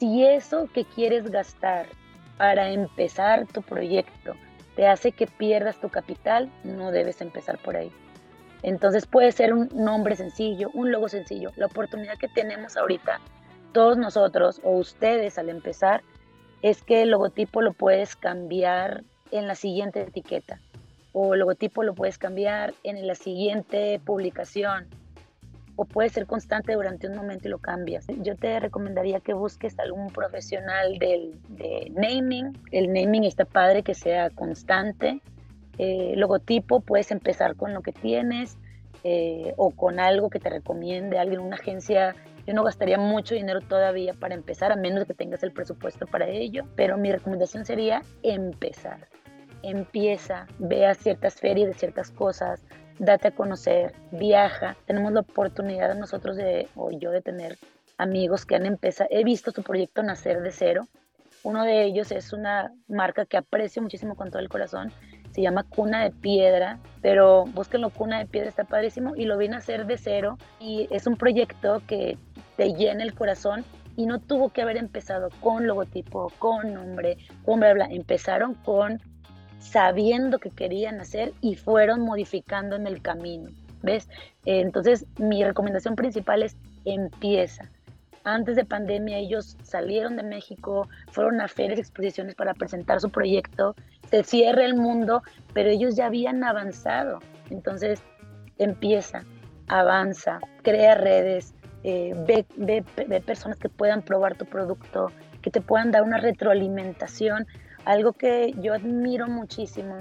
Si 0.00 0.26
eso 0.26 0.66
que 0.74 0.84
quieres 0.84 1.30
gastar 1.30 1.86
para 2.36 2.72
empezar 2.72 3.46
tu 3.46 3.62
proyecto 3.62 4.34
te 4.74 4.88
hace 4.88 5.12
que 5.12 5.28
pierdas 5.28 5.80
tu 5.80 5.90
capital, 5.90 6.50
no 6.64 6.90
debes 6.90 7.20
empezar 7.20 7.56
por 7.58 7.76
ahí. 7.76 7.92
Entonces 8.64 9.06
puede 9.06 9.30
ser 9.30 9.52
un 9.54 9.68
nombre 9.72 10.16
sencillo, 10.16 10.72
un 10.74 10.90
logo 10.90 11.08
sencillo. 11.08 11.52
La 11.54 11.66
oportunidad 11.66 12.18
que 12.18 12.26
tenemos 12.26 12.76
ahorita, 12.76 13.20
todos 13.70 13.96
nosotros 13.96 14.60
o 14.64 14.72
ustedes 14.72 15.38
al 15.38 15.48
empezar, 15.48 16.02
es 16.62 16.82
que 16.82 17.02
el 17.02 17.10
logotipo 17.10 17.62
lo 17.62 17.74
puedes 17.74 18.16
cambiar 18.16 19.04
en 19.30 19.46
la 19.46 19.54
siguiente 19.54 20.00
etiqueta 20.00 20.58
o 21.12 21.34
el 21.34 21.40
logotipo 21.40 21.84
lo 21.84 21.94
puedes 21.94 22.18
cambiar 22.18 22.74
en 22.82 23.06
la 23.06 23.14
siguiente 23.14 24.00
publicación 24.04 24.88
o 25.80 25.84
puede 25.84 26.08
ser 26.08 26.26
constante 26.26 26.72
durante 26.72 27.06
un 27.06 27.14
momento 27.14 27.46
y 27.46 27.52
lo 27.52 27.58
cambias. 27.58 28.08
Yo 28.20 28.34
te 28.34 28.58
recomendaría 28.58 29.20
que 29.20 29.32
busques 29.32 29.78
algún 29.78 30.08
profesional 30.08 30.98
del, 30.98 31.38
de 31.50 31.92
naming. 31.94 32.58
El 32.72 32.92
naming 32.92 33.22
está 33.22 33.44
padre 33.44 33.84
que 33.84 33.94
sea 33.94 34.28
constante. 34.30 35.22
Eh, 35.78 36.14
logotipo, 36.16 36.80
puedes 36.80 37.12
empezar 37.12 37.54
con 37.54 37.74
lo 37.74 37.82
que 37.82 37.92
tienes 37.92 38.58
eh, 39.04 39.54
o 39.56 39.70
con 39.70 40.00
algo 40.00 40.30
que 40.30 40.40
te 40.40 40.50
recomiende 40.50 41.16
alguien, 41.16 41.38
una 41.38 41.54
agencia. 41.54 42.16
Yo 42.44 42.54
no 42.54 42.64
gastaría 42.64 42.98
mucho 42.98 43.36
dinero 43.36 43.60
todavía 43.60 44.14
para 44.14 44.34
empezar, 44.34 44.72
a 44.72 44.76
menos 44.76 45.04
que 45.04 45.14
tengas 45.14 45.44
el 45.44 45.52
presupuesto 45.52 46.08
para 46.08 46.26
ello, 46.26 46.64
pero 46.74 46.98
mi 46.98 47.12
recomendación 47.12 47.64
sería 47.64 48.02
empezar. 48.24 49.06
Empieza, 49.62 50.48
vea 50.58 50.94
ciertas 50.94 51.36
ferias 51.36 51.68
de 51.68 51.74
ciertas 51.74 52.10
cosas, 52.10 52.64
date 52.98 53.28
a 53.28 53.30
conocer, 53.32 53.94
viaja. 54.12 54.76
Tenemos 54.86 55.12
la 55.12 55.20
oportunidad 55.20 55.94
nosotros 55.94 56.36
de, 56.36 56.68
o 56.74 56.90
yo 56.90 57.10
de 57.10 57.22
tener 57.22 57.58
amigos 57.96 58.46
que 58.46 58.54
han 58.54 58.66
empezado, 58.66 59.08
he 59.12 59.24
visto 59.24 59.50
su 59.50 59.62
proyecto 59.62 60.02
nacer 60.02 60.40
de 60.42 60.52
cero. 60.52 60.86
Uno 61.42 61.64
de 61.64 61.84
ellos 61.84 62.10
es 62.10 62.32
una 62.32 62.72
marca 62.88 63.24
que 63.24 63.36
aprecio 63.36 63.82
muchísimo 63.82 64.16
con 64.16 64.30
todo 64.30 64.40
el 64.40 64.48
corazón, 64.48 64.92
se 65.32 65.42
llama 65.42 65.64
Cuna 65.64 66.02
de 66.02 66.10
Piedra, 66.10 66.78
pero 67.00 67.44
búsquenlo, 67.44 67.90
Cuna 67.90 68.18
de 68.18 68.26
Piedra 68.26 68.48
está 68.48 68.64
padrísimo 68.64 69.14
y 69.14 69.24
lo 69.24 69.38
vi 69.38 69.48
nacer 69.48 69.86
de 69.86 69.98
cero 69.98 70.38
y 70.58 70.88
es 70.90 71.06
un 71.06 71.16
proyecto 71.16 71.82
que 71.86 72.16
te 72.56 72.74
llena 72.74 73.04
el 73.04 73.14
corazón 73.14 73.64
y 73.96 74.06
no 74.06 74.20
tuvo 74.20 74.50
que 74.50 74.62
haber 74.62 74.76
empezado 74.76 75.28
con 75.40 75.66
logotipo, 75.66 76.32
con 76.38 76.72
nombre, 76.72 77.18
con 77.44 77.60
bla, 77.60 77.74
bla. 77.74 77.86
Empezaron 77.90 78.54
con 78.54 79.00
sabiendo 79.58 80.38
que 80.38 80.50
querían 80.50 81.00
hacer 81.00 81.32
y 81.40 81.56
fueron 81.56 82.00
modificando 82.00 82.76
en 82.76 82.86
el 82.86 83.02
camino. 83.02 83.50
¿Ves? 83.80 84.08
entonces, 84.44 85.06
mi 85.18 85.44
recomendación 85.44 85.94
principal 85.94 86.42
es 86.42 86.56
empieza. 86.84 87.70
Antes 88.24 88.56
de 88.56 88.64
pandemia 88.64 89.18
ellos 89.18 89.56
salieron 89.62 90.16
de 90.16 90.24
México, 90.24 90.88
fueron 91.12 91.40
a 91.40 91.48
ferias, 91.48 91.78
exposiciones 91.78 92.34
para 92.34 92.54
presentar 92.54 93.00
su 93.00 93.08
proyecto, 93.08 93.76
se 94.10 94.24
cierra 94.24 94.64
el 94.64 94.74
mundo, 94.74 95.22
pero 95.54 95.70
ellos 95.70 95.94
ya 95.96 96.06
habían 96.06 96.42
avanzado. 96.42 97.20
Entonces, 97.50 98.02
empieza, 98.58 99.22
avanza, 99.68 100.40
crea 100.62 100.96
redes, 100.96 101.54
eh, 101.84 102.14
ve, 102.26 102.44
ve 102.56 103.20
personas 103.20 103.58
que 103.58 103.68
puedan 103.68 104.02
probar 104.02 104.36
tu 104.36 104.44
producto, 104.44 105.12
que 105.40 105.50
te 105.50 105.60
puedan 105.60 105.92
dar 105.92 106.02
una 106.02 106.18
retroalimentación 106.18 107.46
algo 107.84 108.12
que 108.12 108.54
yo 108.60 108.74
admiro 108.74 109.26
muchísimo 109.26 109.96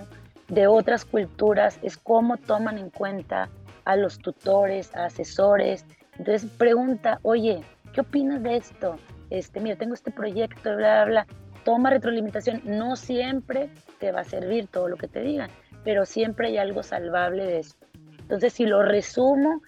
de 0.47 0.67
otras 0.67 1.05
culturas 1.05 1.79
es 1.81 1.97
cómo 1.97 2.37
toman 2.37 2.77
en 2.77 2.89
cuenta 2.89 3.49
a 3.85 3.95
los 3.95 4.19
tutores, 4.19 4.95
a 4.95 5.05
asesores. 5.05 5.85
Entonces 6.17 6.49
pregunta, 6.57 7.19
oye, 7.23 7.61
¿qué 7.93 8.01
opinas 8.01 8.41
de 8.43 8.57
esto? 8.57 8.97
Este, 9.29 9.59
mira, 9.59 9.75
tengo 9.75 9.93
este 9.93 10.11
proyecto, 10.11 10.75
bla, 10.75 11.05
bla, 11.05 11.05
bla. 11.05 11.27
Toma 11.63 11.89
retroalimentación. 11.89 12.61
No 12.63 12.95
siempre 12.95 13.69
te 13.99 14.11
va 14.11 14.21
a 14.21 14.23
servir 14.23 14.67
todo 14.67 14.87
lo 14.87 14.97
que 14.97 15.07
te 15.07 15.21
digan, 15.21 15.49
pero 15.83 16.05
siempre 16.05 16.47
hay 16.47 16.57
algo 16.57 16.83
salvable 16.83 17.45
de 17.45 17.59
esto. 17.59 17.85
Entonces, 18.19 18.53
si 18.53 18.65
lo 18.65 18.83
resumo, 18.83 19.61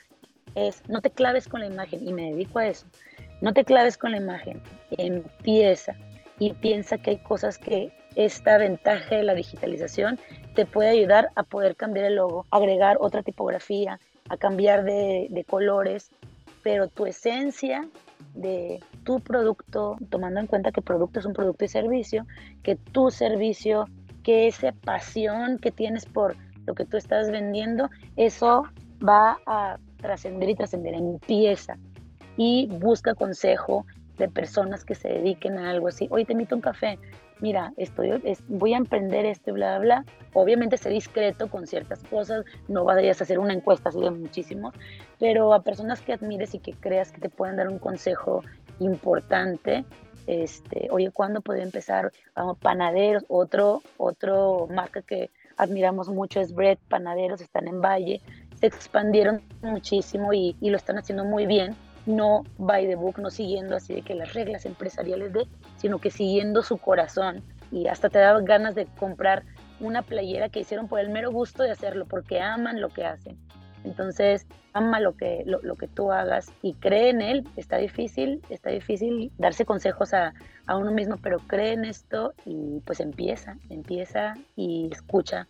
es 0.56 0.84
no 0.90 1.02
te 1.02 1.12
claves 1.12 1.48
con 1.48 1.62
la 1.62 1.68
imagen, 1.68 2.08
y 2.08 2.14
me 2.14 2.32
dedico 2.32 2.60
a 2.60 2.68
eso. 2.68 2.86
No 3.42 3.54
te 3.54 3.64
claves 3.64 3.98
con 3.98 4.12
la 4.12 4.18
imagen, 4.18 4.62
empieza 4.92 5.96
y 6.40 6.54
piensa 6.54 6.98
que 6.98 7.12
hay 7.12 7.18
cosas 7.18 7.58
que 7.58 7.92
esta 8.20 8.58
ventaja 8.58 9.16
de 9.16 9.24
la 9.24 9.34
digitalización 9.34 10.20
te 10.54 10.66
puede 10.66 10.90
ayudar 10.90 11.30
a 11.36 11.44
poder 11.44 11.78
cambiar 11.78 12.06
el 12.06 12.16
logo, 12.16 12.46
agregar 12.52 12.98
otra 13.00 13.24
tipografía, 13.24 13.98
a 14.28 14.36
cambiar 14.36 14.84
de, 14.84 15.46
colores, 15.48 16.12
pero 16.62 16.90
tu 16.90 17.06
esencia 17.06 17.88
de 18.34 18.82
tu 19.06 19.22
producto, 19.22 19.96
tomando 20.10 20.42
en 20.42 20.48
cuenta 20.48 20.74
que 20.74 20.82
producto 20.82 21.20
es 21.20 21.26
un 21.26 21.32
producto 21.32 21.64
y 21.64 21.70
servicio, 21.70 22.26
que 22.62 22.76
tu 22.76 23.10
servicio, 23.10 23.86
que 24.22 24.48
esa 24.48 24.74
pasión 24.74 25.58
que 25.58 25.72
tienes 25.72 26.06
por 26.06 26.36
lo 26.66 26.76
que 26.76 26.84
tú 26.84 26.98
estás 26.98 27.32
vendiendo, 27.32 27.90
eso 28.18 28.64
va 29.02 29.38
a 29.46 29.78
trascender 30.02 30.50
y 30.50 30.56
trascender, 30.56 30.94
empieza 30.94 31.78
y 32.36 32.68
busca 32.68 33.16
consejo 33.16 33.86
de 34.18 34.28
personas 34.28 34.84
que 34.84 34.94
se 34.94 35.08
dediquen 35.08 35.58
a 35.58 35.72
algo 35.72 35.88
así. 35.88 36.08
Hoy 36.12 36.26
te 36.26 36.34
invito 36.34 36.54
un 36.54 36.62
café, 36.62 37.00
mira, 37.40 37.74
estoy, 37.78 38.22
voy 38.48 38.74
a 38.74 38.78
emprender 38.78 39.26
esto, 39.26 39.54
bla, 39.54 39.80
bla, 39.80 40.04
bla. 40.04 40.14
Obviamente 40.34 40.78
ser 40.78 40.92
discreto 40.92 41.50
con 41.50 41.68
ciertas 41.68 42.04
cosas, 42.04 42.46
no 42.68 42.84
vayas 42.84 43.22
a 43.22 43.24
hacer 43.24 43.40
una 43.40 43.54
encuesta 43.54 43.90
así 43.90 44.00
de 44.00 44.12
muchísimos, 44.12 44.74
pero 45.20 45.54
a 45.54 45.64
personas 45.64 46.02
que 46.02 46.14
admires 46.14 46.54
y 46.54 46.60
que 46.60 46.74
creas 46.74 47.12
que 47.12 47.22
te 47.22 47.30
pueden 47.30 47.58
dar 47.58 47.68
un 47.68 47.80
consejo 47.80 48.44
importante, 48.80 49.86
este, 50.28 50.88
oye, 50.92 51.12
¿cuándo 51.12 51.42
podría 51.42 51.64
empezar? 51.64 52.12
Vamos, 52.36 52.58
panaderos, 52.60 53.26
otro, 53.28 53.82
otro 53.98 54.68
marca 54.72 55.02
que 55.02 55.32
admiramos 55.58 56.10
mucho 56.10 56.40
es 56.40 56.54
Bread, 56.54 56.78
panaderos, 56.88 57.42
están 57.42 57.68
en 57.68 57.82
Valle, 57.82 58.22
se 58.60 58.68
expandieron 58.68 59.42
muchísimo 59.62 60.34
y, 60.34 60.56
y 60.62 60.70
lo 60.70 60.78
están 60.78 60.98
haciendo 60.98 61.26
muy 61.26 61.46
bien 61.46 61.76
no 62.10 62.44
by 62.58 62.88
the 62.88 62.96
book, 62.96 63.20
no 63.20 63.30
siguiendo 63.30 63.76
así 63.76 63.94
de 63.94 64.02
que 64.02 64.16
las 64.16 64.34
reglas 64.34 64.66
empresariales 64.66 65.32
de, 65.34 65.48
sino 65.80 66.00
que 66.00 66.12
siguiendo 66.12 66.62
su 66.62 66.78
corazón. 66.78 67.44
Y 67.72 67.88
hasta 67.88 68.10
te 68.10 68.20
da 68.20 68.40
ganas 68.42 68.76
de 68.76 68.86
comprar 68.86 69.44
una 69.80 70.02
playera 70.02 70.50
que 70.50 70.60
hicieron 70.60 70.88
por 70.88 71.00
el 71.00 71.10
mero 71.10 71.32
gusto 71.32 71.64
de 71.64 71.72
hacerlo, 71.72 72.06
porque 72.06 72.42
aman 72.42 72.82
lo 72.82 72.90
que 72.90 73.06
hacen. 73.06 73.38
Entonces, 73.84 74.46
ama 74.74 75.00
lo 75.00 75.16
que, 75.16 75.44
lo, 75.46 75.76
que 75.76 75.88
tú 75.88 76.12
hagas 76.12 76.52
y 76.62 76.74
cree 76.74 77.10
en 77.10 77.22
él. 77.22 77.48
Está 77.56 77.78
difícil, 77.78 78.42
está 78.50 78.72
difícil 78.72 79.32
darse 79.38 79.66
consejos 79.66 80.14
a, 80.14 80.34
a 80.66 80.76
uno 80.76 80.92
mismo, 80.92 81.18
pero 81.22 81.40
cree 81.40 81.74
en 81.74 81.86
esto 81.86 82.34
y 82.46 82.82
pues 82.86 83.00
empieza, 83.00 83.58
empieza 83.70 84.34
y 84.56 84.90
escucha 84.92 85.48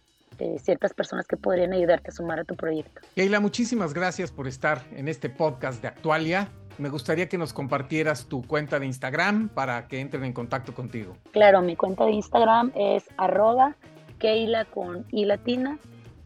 ciertas 0.57 0.93
personas 0.93 1.27
que 1.27 1.37
podrían 1.37 1.73
ayudarte 1.73 2.09
a 2.09 2.13
sumar 2.13 2.39
a 2.39 2.43
tu 2.43 2.55
proyecto. 2.55 3.01
Keila, 3.15 3.39
muchísimas 3.39 3.93
gracias 3.93 4.31
por 4.31 4.47
estar 4.47 4.81
en 4.91 5.07
este 5.07 5.29
podcast 5.29 5.81
de 5.81 5.89
Actualia. 5.89 6.49
Me 6.79 6.87
gustaría 6.87 7.27
que 7.27 7.37
nos 7.37 7.51
compartieras 7.51 8.27
tu 8.27 8.41
cuenta 8.41 8.79
de 8.79 8.85
Instagram 8.85 9.49
para 9.49 9.89
que 9.89 9.99
entren 9.99 10.23
en 10.23 10.31
contacto 10.31 10.73
contigo. 10.73 11.17
Claro, 11.31 11.61
mi 11.61 11.75
cuenta 11.75 12.05
de 12.05 12.11
Instagram 12.11 12.71
es 12.73 13.03
arroba 13.17 13.75
Keila 14.17 14.63
con 14.63 15.05
I 15.11 15.25
latina, 15.25 15.77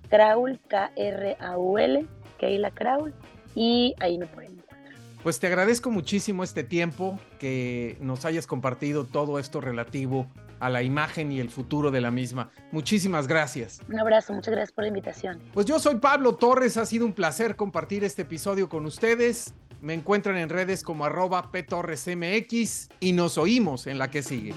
Kraul, 0.10 0.60
K-R-A-U-L, 0.68 2.06
Keila 2.38 2.70
Kraul, 2.70 3.16
y 3.56 3.96
ahí 4.00 4.20
me 4.20 4.28
pueden 4.28 4.52
encontrar. 4.52 4.94
Pues 5.24 5.40
te 5.40 5.48
agradezco 5.48 5.90
muchísimo 5.90 6.44
este 6.44 6.64
tiempo 6.64 7.18
que 7.40 7.98
nos 8.00 8.24
hayas 8.24 8.46
compartido 8.46 9.06
todo 9.06 9.40
esto 9.40 9.60
relativo 9.60 10.28
a 10.60 10.70
la 10.70 10.82
imagen 10.82 11.32
y 11.32 11.40
el 11.40 11.50
futuro 11.50 11.92
de 11.92 12.00
la 12.00 12.12
misma. 12.12 12.52
Muchísimas 12.72 13.28
gracias. 13.28 13.82
Un 13.90 14.00
abrazo, 14.00 14.34
muchas 14.34 14.54
gracias 14.54 14.72
por 14.72 14.84
la 14.84 14.90
invitación. 14.90 15.42
Pues 15.52 15.66
yo 15.66 15.78
soy 15.78 15.96
Pablo 15.96 16.36
Torres, 16.36 16.78
ha 16.78 16.86
sido 16.86 17.06
un 17.06 17.12
placer 17.12 17.56
compartir 17.56 18.04
este 18.04 18.22
episodio 18.22 18.70
con 18.70 18.86
ustedes. 18.86 19.54
Me 19.84 19.94
encuentran 19.94 20.38
en 20.38 20.48
redes 20.48 20.82
como 20.82 21.04
arroba 21.04 21.52
ptorresmx 21.52 22.88
y 23.02 23.12
nos 23.12 23.38
oímos 23.38 23.86
en 23.86 23.98
la 23.98 24.10
que 24.10 24.24
sigue. 24.24 24.56